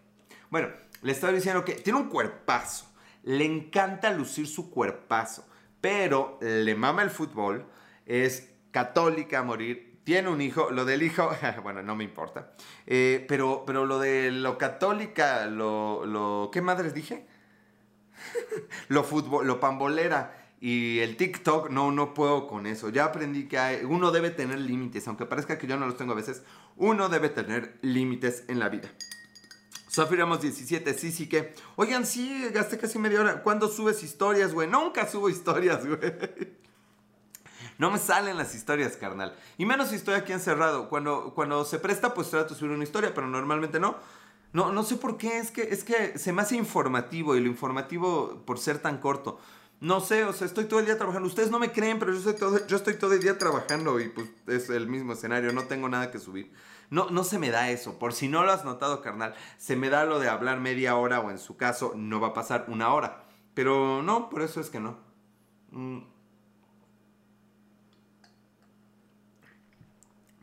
Bueno, 0.49 0.69
le 1.01 1.11
estaba 1.11 1.33
diciendo 1.33 1.65
que 1.65 1.73
tiene 1.73 1.99
un 1.99 2.09
cuerpazo, 2.09 2.85
le 3.23 3.45
encanta 3.45 4.11
lucir 4.11 4.47
su 4.47 4.69
cuerpazo, 4.71 5.45
pero 5.81 6.39
le 6.41 6.75
mama 6.75 7.03
el 7.03 7.09
fútbol, 7.09 7.65
es 8.05 8.49
católica 8.71 9.39
a 9.39 9.43
morir, 9.43 9.99
tiene 10.03 10.29
un 10.29 10.41
hijo, 10.41 10.71
lo 10.71 10.85
del 10.85 11.03
hijo, 11.03 11.29
bueno, 11.63 11.83
no 11.83 11.95
me 11.95 12.03
importa, 12.03 12.53
eh, 12.87 13.23
pero, 13.27 13.63
pero 13.65 13.85
lo 13.85 13.99
de 13.99 14.31
lo 14.31 14.57
católica, 14.57 15.45
lo, 15.45 16.05
lo, 16.05 16.49
¿qué 16.51 16.61
madres 16.61 16.95
dije? 16.95 17.27
lo, 18.87 19.03
fútbol, 19.03 19.47
lo 19.47 19.59
pambolera 19.59 20.35
y 20.61 20.99
el 20.99 21.15
TikTok, 21.15 21.69
no, 21.69 21.91
no 21.91 22.13
puedo 22.13 22.47
con 22.47 22.67
eso. 22.67 22.89
Ya 22.89 23.05
aprendí 23.05 23.47
que 23.47 23.57
hay, 23.57 23.85
uno 23.85 24.11
debe 24.11 24.29
tener 24.29 24.59
límites, 24.59 25.07
aunque 25.07 25.25
parezca 25.25 25.57
que 25.57 25.67
yo 25.67 25.77
no 25.77 25.85
los 25.85 25.97
tengo 25.97 26.11
a 26.11 26.15
veces, 26.15 26.43
uno 26.75 27.09
debe 27.09 27.29
tener 27.29 27.77
límites 27.81 28.43
en 28.47 28.59
la 28.59 28.69
vida. 28.69 28.89
Sofiramos 29.87 30.41
17, 30.41 30.93
sí, 30.93 31.11
sí 31.11 31.27
que. 31.27 31.53
Oigan, 31.75 32.05
sí, 32.05 32.47
gasté 32.53 32.77
casi 32.77 32.99
media 32.99 33.21
hora. 33.21 33.41
¿Cuándo 33.41 33.67
subes 33.67 34.03
historias, 34.03 34.53
güey? 34.53 34.69
Nunca 34.69 35.07
subo 35.07 35.29
historias, 35.29 35.85
güey. 35.87 36.13
No 37.79 37.89
me 37.89 37.97
salen 37.97 38.37
las 38.37 38.53
historias, 38.53 38.97
carnal. 38.97 39.35
Y 39.57 39.65
menos 39.65 39.89
si 39.89 39.95
estoy 39.95 40.15
aquí 40.15 40.33
encerrado. 40.33 40.89
Cuando, 40.89 41.33
cuando 41.33 41.65
se 41.65 41.79
presta, 41.79 42.13
pues 42.13 42.29
trato 42.29 42.53
de 42.53 42.59
subir 42.59 42.71
una 42.71 42.83
historia, 42.83 43.13
pero 43.15 43.27
normalmente 43.27 43.79
no. 43.79 43.97
No, 44.51 44.71
no 44.71 44.83
sé 44.83 44.95
por 44.95 45.17
qué, 45.17 45.37
es 45.37 45.51
que, 45.51 45.61
es 45.61 45.83
que 45.83 46.17
se 46.17 46.33
me 46.33 46.41
hace 46.41 46.55
informativo 46.55 47.35
y 47.35 47.39
lo 47.39 47.47
informativo 47.47 48.41
por 48.45 48.57
ser 48.57 48.79
tan 48.79 48.97
corto. 48.97 49.39
No 49.79 50.01
sé, 50.01 50.25
o 50.25 50.33
sea, 50.33 50.45
estoy 50.47 50.65
todo 50.65 50.79
el 50.79 50.85
día 50.85 50.97
trabajando. 50.97 51.27
Ustedes 51.27 51.51
no 51.51 51.59
me 51.59 51.71
creen, 51.71 51.99
pero 51.99 52.11
yo 52.11 52.17
estoy 52.17 52.33
todo, 52.35 52.67
yo 52.67 52.75
estoy 52.75 52.95
todo 52.95 53.13
el 53.13 53.21
día 53.21 53.37
trabajando 53.37 53.99
y 53.99 54.09
pues 54.09 54.27
es 54.47 54.69
el 54.69 54.87
mismo 54.87 55.13
escenario, 55.13 55.53
no 55.53 55.63
tengo 55.63 55.87
nada 55.87 56.11
que 56.11 56.19
subir. 56.19 56.51
No, 56.89 57.09
no 57.11 57.23
se 57.23 57.37
me 57.37 57.51
da 57.51 57.69
eso, 57.69 57.99
por 57.99 58.13
si 58.13 58.27
no 58.27 58.43
lo 58.43 58.51
has 58.51 58.65
notado, 58.65 59.01
carnal, 59.01 59.35
se 59.57 59.75
me 59.75 59.89
da 59.89 60.05
lo 60.05 60.19
de 60.19 60.27
hablar 60.27 60.59
media 60.59 60.95
hora 60.95 61.19
o 61.19 61.29
en 61.29 61.37
su 61.37 61.55
caso 61.55 61.93
no 61.95 62.19
va 62.19 62.29
a 62.29 62.33
pasar 62.33 62.65
una 62.67 62.93
hora. 62.93 63.25
Pero 63.53 64.01
no, 64.01 64.29
por 64.29 64.41
eso 64.41 64.59
es 64.59 64.69
que 64.69 64.79
no. 64.79 64.97
Mm. 65.71 65.99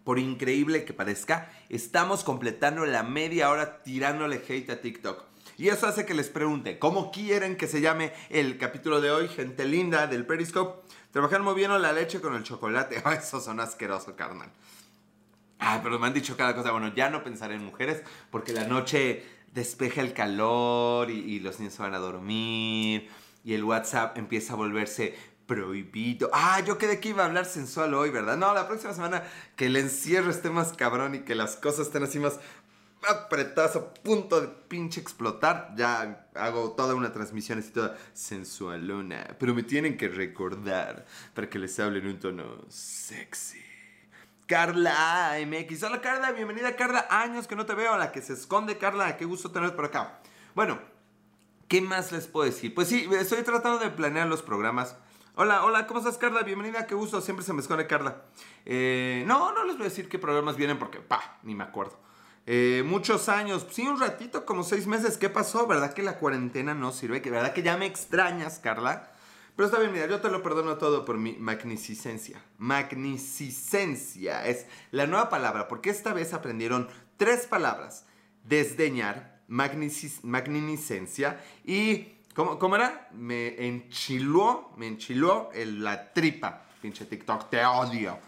Por 0.06 0.20
increíble 0.20 0.84
que 0.84 0.92
parezca, 0.92 1.50
estamos 1.68 2.22
completando 2.22 2.86
la 2.86 3.02
media 3.02 3.50
hora 3.50 3.82
tirándole 3.82 4.40
hate 4.48 4.70
a 4.70 4.80
TikTok. 4.80 5.24
Y 5.58 5.66
eso 5.66 5.88
hace 5.88 6.06
que 6.06 6.14
les 6.14 6.28
pregunte, 6.28 6.78
¿cómo 6.78 7.10
quieren 7.10 7.56
que 7.56 7.66
se 7.66 7.80
llame 7.80 8.12
el 8.30 8.56
capítulo 8.56 9.00
de 9.00 9.10
hoy, 9.10 9.26
gente 9.26 9.64
linda 9.64 10.06
del 10.06 10.24
Periscope? 10.24 10.86
Trabajar 11.10 11.42
moviendo 11.42 11.76
la 11.80 11.92
leche 11.92 12.20
con 12.20 12.36
el 12.36 12.44
chocolate. 12.44 13.02
eso 13.18 13.40
son 13.40 13.58
asqueroso, 13.58 14.14
carnal. 14.14 14.52
Ah, 15.58 15.80
pero 15.82 15.98
me 15.98 16.06
han 16.06 16.14
dicho 16.14 16.36
cada 16.36 16.54
cosa. 16.54 16.70
Bueno, 16.70 16.94
ya 16.94 17.10
no 17.10 17.24
pensaré 17.24 17.56
en 17.56 17.64
mujeres 17.64 18.04
porque 18.30 18.52
la 18.52 18.62
noche 18.62 19.24
despeja 19.52 20.02
el 20.02 20.12
calor 20.12 21.10
y, 21.10 21.18
y 21.18 21.40
los 21.40 21.58
niños 21.58 21.78
van 21.78 21.94
a 21.94 21.98
dormir 21.98 23.10
y 23.42 23.54
el 23.54 23.64
WhatsApp 23.64 24.16
empieza 24.18 24.52
a 24.52 24.56
volverse 24.56 25.16
prohibido. 25.46 26.30
Ah, 26.32 26.60
yo 26.60 26.78
quedé 26.78 27.00
que 27.00 27.10
iba 27.10 27.22
a 27.22 27.26
hablar 27.26 27.44
sensual 27.44 27.94
hoy, 27.94 28.10
¿verdad? 28.10 28.36
No, 28.36 28.52
la 28.52 28.66
próxima 28.66 28.92
semana 28.92 29.22
que 29.56 29.66
el 29.66 29.76
encierro 29.76 30.30
esté 30.30 30.50
más 30.50 30.72
cabrón 30.72 31.14
y 31.14 31.20
que 31.20 31.34
las 31.34 31.56
cosas 31.56 31.86
estén 31.86 32.02
así 32.02 32.18
más 32.18 32.40
apretadas 33.08 33.76
a 33.76 33.94
punto 33.94 34.40
de 34.40 34.48
pinche 34.48 35.00
explotar. 35.00 35.72
Ya 35.76 36.28
hago 36.34 36.72
toda 36.72 36.94
una 36.94 37.12
transmisión 37.12 37.58
así 37.58 37.70
toda 37.70 37.96
sensualona. 38.12 39.36
Pero 39.38 39.54
me 39.54 39.62
tienen 39.62 39.96
que 39.96 40.08
recordar 40.08 41.06
para 41.34 41.48
que 41.48 41.58
les 41.58 41.78
hable 41.78 42.00
en 42.00 42.06
un 42.06 42.18
tono 42.18 42.64
sexy. 42.68 43.62
Carla 44.46 45.36
MX. 45.44 45.82
Hola 45.82 46.00
Carla, 46.00 46.32
bienvenida 46.32 46.76
Carla. 46.76 47.06
Años 47.10 47.46
que 47.46 47.56
no 47.56 47.66
te 47.66 47.74
veo. 47.74 47.96
La 47.98 48.12
que 48.12 48.22
se 48.22 48.32
esconde 48.32 48.78
Carla. 48.78 49.16
Qué 49.16 49.24
gusto 49.24 49.50
tenerte 49.50 49.76
por 49.76 49.86
acá. 49.86 50.20
Bueno, 50.54 50.80
¿qué 51.68 51.80
más 51.80 52.12
les 52.12 52.26
puedo 52.26 52.46
decir? 52.46 52.74
Pues 52.74 52.88
sí, 52.88 53.08
estoy 53.18 53.42
tratando 53.42 53.78
de 53.78 53.90
planear 53.90 54.28
los 54.28 54.42
programas. 54.42 54.96
Hola, 55.38 55.66
hola, 55.66 55.86
¿cómo 55.86 55.98
estás 55.98 56.16
Carla? 56.16 56.42
Bienvenida, 56.44 56.86
qué 56.86 56.94
gusto. 56.94 57.20
Siempre 57.20 57.44
se 57.44 57.52
me 57.52 57.60
esconde 57.60 57.86
Carla. 57.86 58.22
Eh, 58.64 59.22
no, 59.26 59.52
no 59.52 59.64
les 59.64 59.76
voy 59.76 59.84
a 59.84 59.90
decir 59.90 60.08
qué 60.08 60.18
programas 60.18 60.56
vienen 60.56 60.78
porque, 60.78 60.98
pa, 61.00 61.38
ni 61.42 61.54
me 61.54 61.62
acuerdo. 61.62 62.00
Eh, 62.46 62.82
muchos 62.86 63.28
años, 63.28 63.66
sí, 63.70 63.86
un 63.86 64.00
ratito, 64.00 64.46
como 64.46 64.62
seis 64.62 64.86
meses. 64.86 65.18
¿Qué 65.18 65.28
pasó? 65.28 65.66
¿Verdad 65.66 65.92
que 65.92 66.02
la 66.02 66.18
cuarentena 66.18 66.72
no 66.72 66.90
sirve? 66.90 67.20
¿Que 67.20 67.30
¿Verdad 67.30 67.52
que 67.52 67.62
ya 67.62 67.76
me 67.76 67.84
extrañas, 67.84 68.60
Carla? 68.60 69.12
Pero 69.56 69.66
está 69.66 69.78
bien, 69.78 69.92
mira, 69.92 70.06
yo 70.06 70.22
te 70.22 70.30
lo 70.30 70.42
perdono 70.42 70.78
todo 70.78 71.04
por 71.04 71.18
mi 71.18 71.34
magnificencia. 71.34 72.42
Magnificencia 72.56 74.46
es 74.46 74.64
la 74.90 75.06
nueva 75.06 75.28
palabra, 75.28 75.68
porque 75.68 75.90
esta 75.90 76.14
vez 76.14 76.32
aprendieron 76.32 76.88
tres 77.18 77.46
palabras. 77.46 78.06
Desdeñar, 78.42 79.42
magnificencia 79.48 81.44
y... 81.62 82.15
¿cómo, 82.36 82.58
¿Cómo 82.58 82.76
era? 82.76 83.08
Me 83.12 83.66
enchiló, 83.66 84.70
me 84.76 84.86
enchiló 84.86 85.50
la 85.54 86.12
tripa. 86.12 86.66
Pinche 86.80 87.06
TikTok, 87.06 87.50
te 87.50 87.64
odio. 87.64 88.18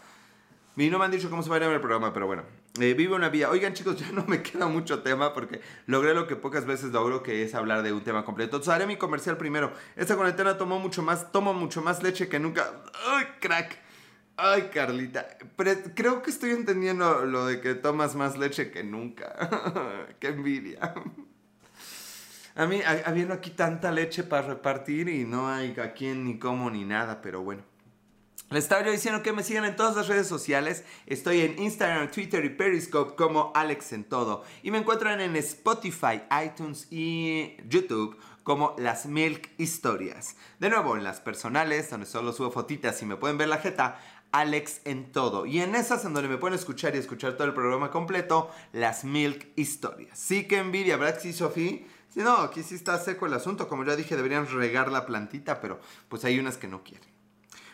Y 0.75 0.89
no 0.89 0.99
me 0.99 1.05
han 1.05 1.11
dicho 1.11 1.29
cómo 1.29 1.43
se 1.43 1.49
va 1.49 1.57
a 1.57 1.59
llamar 1.59 1.75
el 1.75 1.81
programa, 1.81 2.11
pero 2.11 2.27
bueno. 2.27 2.43
Eh, 2.79 2.93
vive 2.93 3.15
una 3.15 3.29
vida. 3.29 3.49
Oigan, 3.49 3.73
chicos, 3.73 3.97
ya 3.97 4.11
no 4.11 4.25
me 4.25 4.41
queda 4.41 4.67
mucho 4.67 5.01
tema 5.01 5.33
porque 5.33 5.61
logré 5.87 6.13
lo 6.13 6.27
que 6.27 6.35
pocas 6.35 6.65
veces 6.65 6.91
logro, 6.91 7.23
que 7.23 7.43
es 7.43 7.53
hablar 7.55 7.83
de 7.83 7.93
un 7.93 8.01
tema 8.01 8.25
completo. 8.25 8.57
Entonces 8.57 8.73
haré 8.73 8.87
mi 8.87 8.97
comercial 8.97 9.37
primero. 9.37 9.73
Esta 9.95 10.15
cuarentena 10.15 10.57
tomó 10.57 10.79
mucho 10.79 11.01
más, 11.01 11.31
tomo 11.31 11.53
mucho 11.53 11.81
más 11.81 12.01
leche 12.01 12.29
que 12.29 12.39
nunca. 12.39 12.83
¡Ay, 13.07 13.25
crack! 13.39 13.79
Ay, 14.37 14.69
Carlita. 14.73 15.27
Creo 15.95 16.21
que 16.21 16.31
estoy 16.31 16.51
entendiendo 16.51 17.25
lo 17.25 17.45
de 17.45 17.59
que 17.59 17.75
tomas 17.75 18.15
más 18.15 18.37
leche 18.37 18.71
que 18.71 18.83
nunca. 18.83 19.35
¡Qué 20.19 20.27
envidia! 20.27 20.93
A 22.59 22.65
mí, 22.65 22.81
habiendo 23.05 23.33
aquí 23.33 23.51
tanta 23.51 23.89
leche 23.89 24.21
para 24.21 24.45
repartir 24.45 25.07
y 25.07 25.23
no 25.23 25.47
hay 25.47 25.73
a 25.79 25.93
quién 25.93 26.25
ni 26.25 26.37
cómo 26.37 26.69
ni 26.69 26.83
nada, 26.83 27.21
pero 27.21 27.41
bueno. 27.41 27.63
Les 28.49 28.65
estaba 28.65 28.83
yo 28.83 28.91
diciendo 28.91 29.23
que 29.23 29.31
me 29.31 29.43
sigan 29.43 29.63
en 29.63 29.77
todas 29.77 29.95
las 29.95 30.09
redes 30.09 30.27
sociales. 30.27 30.83
Estoy 31.05 31.39
en 31.39 31.57
Instagram, 31.57 32.11
Twitter 32.11 32.43
y 32.43 32.49
Periscope 32.49 33.15
como 33.15 33.53
Alex 33.55 33.93
en 33.93 34.03
todo. 34.03 34.43
Y 34.61 34.71
me 34.71 34.79
encuentran 34.79 35.21
en 35.21 35.37
Spotify, 35.37 36.23
iTunes 36.43 36.87
y 36.91 37.55
YouTube 37.69 38.17
como 38.43 38.75
Las 38.77 39.05
Milk 39.05 39.51
Historias. 39.57 40.35
De 40.59 40.69
nuevo, 40.69 40.97
en 40.97 41.05
las 41.05 41.21
personales, 41.21 41.89
donde 41.89 42.07
solo 42.07 42.33
subo 42.33 42.51
fotitas 42.51 43.01
y 43.01 43.05
me 43.05 43.15
pueden 43.15 43.37
ver 43.37 43.47
la 43.47 43.59
jeta, 43.59 44.01
Alex 44.33 44.81
en 44.83 45.13
todo. 45.13 45.45
Y 45.45 45.61
en 45.61 45.75
esas 45.75 46.03
en 46.03 46.13
donde 46.13 46.27
me 46.27 46.37
pueden 46.37 46.59
escuchar 46.59 46.93
y 46.93 46.97
escuchar 46.97 47.37
todo 47.37 47.47
el 47.47 47.53
programa 47.53 47.89
completo, 47.89 48.51
Las 48.73 49.05
Milk 49.05 49.47
Historias. 49.55 50.19
Sí 50.19 50.45
que 50.45 50.57
envidia, 50.57 50.97
¿verdad 50.97 51.15
que 51.15 51.21
sí, 51.21 51.31
Sofía? 51.31 51.79
Sí, 52.09 52.21
no, 52.21 52.37
aquí 52.37 52.63
sí 52.63 52.75
está 52.75 52.97
seco 52.97 53.27
el 53.27 53.33
asunto. 53.33 53.67
Como 53.67 53.83
ya 53.83 53.95
dije, 53.95 54.15
deberían 54.15 54.47
regar 54.47 54.91
la 54.91 55.05
plantita, 55.05 55.61
pero 55.61 55.79
pues 56.07 56.25
hay 56.25 56.39
unas 56.39 56.57
que 56.57 56.67
no 56.67 56.83
quieren. 56.83 57.07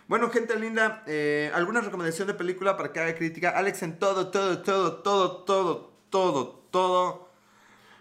Bueno, 0.08 0.30
gente 0.30 0.60
linda, 0.60 1.04
eh, 1.08 1.52
¿alguna 1.56 1.82
recomendación 1.82 2.28
de 2.28 2.36
película 2.36 2.78
para 2.78 2.92
que 2.92 3.00
haga 3.00 3.16
crítica? 3.16 3.50
Alex 3.50 3.82
en 3.82 3.98
todo, 3.98 4.28
todo, 4.28 4.62
todo, 4.62 4.98
todo, 4.98 5.38
todo, 5.38 5.98
todo, 6.10 6.68
todo 6.70 7.32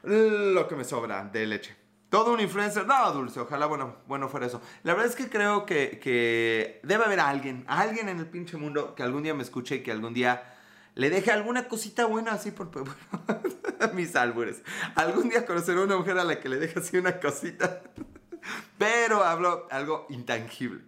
lo 0.02 0.68
que 0.68 0.76
me 0.76 0.84
sobra 0.84 1.24
de 1.24 1.46
leche. 1.46 1.76
Todo 2.10 2.34
un 2.34 2.40
influencer, 2.40 2.86
no, 2.86 3.10
dulce, 3.12 3.40
ojalá 3.40 3.66
bueno, 3.66 3.96
bueno 4.06 4.28
fuera 4.28 4.46
eso. 4.46 4.60
La 4.82 4.92
verdad 4.92 5.08
es 5.10 5.16
que 5.16 5.30
creo 5.30 5.64
que, 5.64 5.98
que 5.98 6.80
debe 6.82 7.04
haber 7.04 7.20
alguien, 7.20 7.64
alguien 7.66 8.08
en 8.08 8.18
el 8.18 8.26
pinche 8.26 8.56
mundo 8.56 8.94
que 8.94 9.02
algún 9.02 9.22
día 9.22 9.34
me 9.34 9.42
escuche 9.42 9.76
y 9.76 9.82
que 9.82 9.90
algún 9.90 10.12
día 10.14 10.53
le 10.94 11.10
deje 11.10 11.32
alguna 11.32 11.66
cosita 11.68 12.06
buena 12.06 12.32
así 12.32 12.50
por 12.50 12.70
mis 13.94 14.14
álbumes. 14.16 14.62
Algún 14.94 15.28
día 15.28 15.44
conoceré 15.44 15.80
a 15.80 15.84
una 15.84 15.96
mujer 15.96 16.18
a 16.18 16.24
la 16.24 16.40
que 16.40 16.48
le 16.48 16.58
deje 16.58 16.78
así 16.78 16.96
una 16.96 17.18
cosita. 17.18 17.82
Pero 18.78 19.24
hablo 19.24 19.66
algo 19.70 20.06
intangible. 20.10 20.84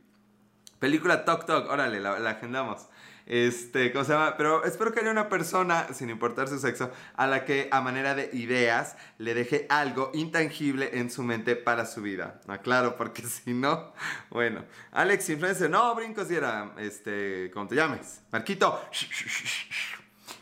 Película 0.79 1.25
Tok 1.25 1.47
Tok, 1.47 1.71
órale, 1.71 2.01
la, 2.01 2.13
agendamos. 2.29 2.87
Este, 3.25 3.93
¿cómo 3.93 4.05
se 4.05 4.13
llama? 4.13 4.37
Pero 4.37 4.65
espero 4.65 4.93
que 4.93 5.01
haya 5.01 5.11
una 5.11 5.29
persona, 5.29 5.89
sin 5.93 6.11
importar 6.11 6.49
su 6.49 6.59
sexo, 6.61 6.93
a 7.15 7.27
la 7.27 7.45
que 7.45 7.69
a 7.73 7.81
manera 7.81 8.15
de 8.15 8.31
ideas 8.33 8.97
le 9.19 9.35
deje 9.35 9.67
algo 9.69 10.13
intangible 10.15 10.91
en 10.93 11.11
su 11.11 11.23
mente 11.25 11.57
para 11.57 11.87
su 11.87 12.03
vida. 12.03 12.41
Aclaro, 12.47 12.97
porque 12.97 13.23
si 13.27 13.53
no, 13.53 13.93
bueno. 14.31 14.65
Alex 14.93 15.29
Influencer, 15.31 15.71
no, 15.71 15.95
brincos 15.95 16.31
y 16.31 16.37
era, 16.37 16.73
este, 16.79 17.51
¿cómo 17.53 17.67
te 17.67 17.75
llames? 17.75 18.23
Marquito. 18.31 18.81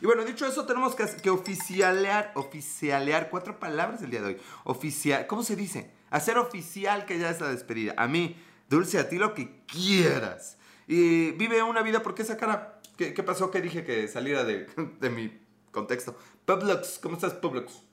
Y 0.01 0.05
bueno, 0.05 0.23
dicho 0.25 0.45
eso, 0.45 0.65
tenemos 0.65 0.93
que 0.95 1.29
oficialear, 1.29 2.33
oficialear 2.35 3.29
cuatro 3.29 3.59
palabras 3.59 4.01
el 4.01 4.11
día 4.11 4.21
de 4.21 4.27
hoy. 4.27 4.37
Oficial, 4.65 5.25
¿cómo 5.25 5.41
se 5.41 5.55
dice? 5.55 5.91
Hacer 6.11 6.37
oficial 6.37 7.05
que 7.05 7.17
ya 7.17 7.29
es 7.29 7.39
la 7.39 7.49
despedida. 7.49 7.93
A 7.97 8.07
mí 8.07 8.35
Dulce, 8.69 8.99
a 8.99 9.09
ti 9.09 9.17
lo 9.17 9.33
que 9.33 9.61
quieras. 9.65 10.57
Y 10.87 11.31
vive 11.31 11.61
una 11.63 11.81
vida 11.81 12.01
porque 12.03 12.23
esa 12.23 12.37
cara. 12.37 12.81
¿Qué, 12.97 13.11
pasó? 13.23 13.51
¿Qué 13.51 13.61
dije 13.61 13.83
que 13.83 14.07
saliera 14.07 14.43
de, 14.43 14.67
mi 15.09 15.37
contexto? 15.71 16.17
Publix, 16.45 16.99
¿cómo 16.99 17.15
estás, 17.15 17.33
Publix? 17.33 17.83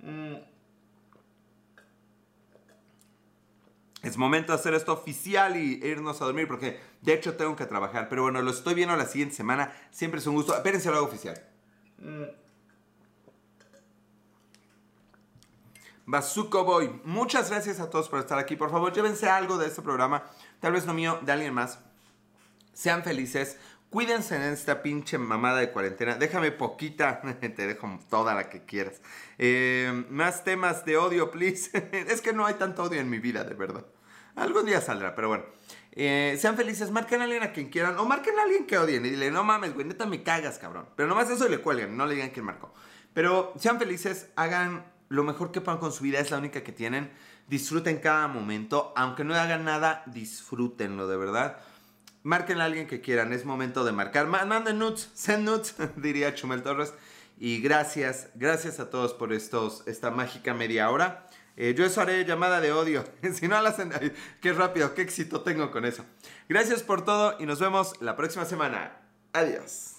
Mm. 0.00 0.36
Es 4.02 4.16
momento 4.16 4.52
de 4.52 4.58
hacer 4.58 4.74
esto 4.74 4.92
oficial 4.92 5.56
y 5.56 5.84
irnos 5.84 6.22
a 6.22 6.24
dormir 6.24 6.46
porque 6.46 6.78
de 7.02 7.14
hecho 7.14 7.36
tengo 7.36 7.56
que 7.56 7.66
trabajar. 7.66 8.08
Pero 8.08 8.22
bueno, 8.22 8.40
lo 8.42 8.50
estoy 8.52 8.74
viendo 8.74 8.96
la 8.96 9.06
siguiente 9.06 9.34
semana. 9.34 9.72
Siempre 9.90 10.20
es 10.20 10.26
un 10.26 10.36
gusto. 10.36 10.54
Espérense 10.54 10.88
lo 10.90 10.98
hago 10.98 11.06
oficial. 11.06 11.42
Mm. 11.98 12.47
Bazuco 16.08 16.64
Boy. 16.64 17.02
Muchas 17.04 17.50
gracias 17.50 17.80
a 17.80 17.90
todos 17.90 18.08
por 18.08 18.18
estar 18.18 18.38
aquí. 18.38 18.56
Por 18.56 18.70
favor, 18.70 18.94
llévense 18.94 19.28
algo 19.28 19.58
de 19.58 19.66
este 19.66 19.82
programa. 19.82 20.24
Tal 20.58 20.72
vez 20.72 20.86
no 20.86 20.94
mío, 20.94 21.18
de 21.20 21.32
alguien 21.32 21.52
más. 21.52 21.80
Sean 22.72 23.04
felices. 23.04 23.58
Cuídense 23.90 24.36
en 24.36 24.42
esta 24.44 24.80
pinche 24.80 25.18
mamada 25.18 25.58
de 25.58 25.70
cuarentena. 25.70 26.14
Déjame 26.14 26.50
poquita. 26.50 27.20
Te 27.40 27.66
dejo 27.66 28.00
toda 28.08 28.34
la 28.34 28.48
que 28.48 28.64
quieras. 28.64 29.02
Eh, 29.36 30.06
más 30.08 30.44
temas 30.44 30.86
de 30.86 30.96
odio, 30.96 31.30
please. 31.30 31.70
es 32.08 32.22
que 32.22 32.32
no 32.32 32.46
hay 32.46 32.54
tanto 32.54 32.84
odio 32.84 33.02
en 33.02 33.10
mi 33.10 33.18
vida, 33.18 33.44
de 33.44 33.52
verdad. 33.52 33.84
Algún 34.34 34.64
día 34.64 34.80
saldrá, 34.80 35.14
pero 35.14 35.28
bueno. 35.28 35.44
Eh, 35.92 36.38
sean 36.40 36.56
felices, 36.56 36.90
marquen 36.90 37.20
a 37.20 37.24
alguien 37.24 37.42
a 37.42 37.52
quien 37.52 37.68
quieran 37.68 37.98
o 37.98 38.06
marquen 38.06 38.38
a 38.38 38.44
alguien 38.44 38.66
que 38.66 38.78
odien 38.78 39.04
y 39.04 39.10
dile, 39.10 39.30
no 39.30 39.44
mames, 39.44 39.74
güey, 39.74 39.86
neta 39.86 40.06
me 40.06 40.22
cagas, 40.22 40.58
cabrón. 40.58 40.88
Pero 40.96 41.06
nomás 41.06 41.28
eso 41.28 41.46
le 41.48 41.58
cuelguen, 41.58 41.98
no 41.98 42.06
le 42.06 42.14
digan 42.14 42.30
quién 42.30 42.46
marcó. 42.46 42.72
Pero 43.12 43.52
sean 43.58 43.78
felices, 43.78 44.30
hagan 44.36 44.86
lo 45.08 45.24
mejor 45.24 45.52
que 45.52 45.60
puedan 45.60 45.80
con 45.80 45.92
su 45.92 46.04
vida 46.04 46.20
es 46.20 46.30
la 46.30 46.38
única 46.38 46.62
que 46.62 46.72
tienen. 46.72 47.10
Disfruten 47.46 47.98
cada 47.98 48.28
momento. 48.28 48.92
Aunque 48.96 49.24
no 49.24 49.34
hagan 49.34 49.64
nada, 49.64 50.02
disfrútenlo 50.06 51.08
de 51.08 51.16
verdad. 51.16 51.58
Marquen 52.22 52.60
a 52.60 52.64
alguien 52.64 52.86
que 52.86 53.00
quieran. 53.00 53.32
Es 53.32 53.44
momento 53.44 53.84
de 53.84 53.92
marcar. 53.92 54.26
Manden 54.26 54.78
nuts, 54.78 55.10
send 55.14 55.44
nuts, 55.44 55.74
diría 55.96 56.34
Chumel 56.34 56.62
Torres. 56.62 56.92
Y 57.38 57.60
gracias, 57.60 58.30
gracias 58.34 58.80
a 58.80 58.90
todos 58.90 59.14
por 59.14 59.32
estos, 59.32 59.86
esta 59.86 60.10
mágica 60.10 60.54
media 60.54 60.90
hora. 60.90 61.28
Eh, 61.56 61.74
yo 61.76 61.84
eso 61.84 62.00
haré 62.00 62.24
llamada 62.24 62.60
de 62.60 62.72
odio. 62.72 63.04
si 63.32 63.48
no 63.48 63.60
la 63.60 63.70
hacen, 63.70 63.92
qué 64.40 64.52
rápido, 64.52 64.94
qué 64.94 65.02
éxito 65.02 65.40
tengo 65.42 65.70
con 65.70 65.84
eso. 65.84 66.04
Gracias 66.48 66.82
por 66.82 67.04
todo 67.04 67.36
y 67.38 67.46
nos 67.46 67.60
vemos 67.60 68.00
la 68.00 68.16
próxima 68.16 68.44
semana. 68.44 68.96
Adiós. 69.32 69.97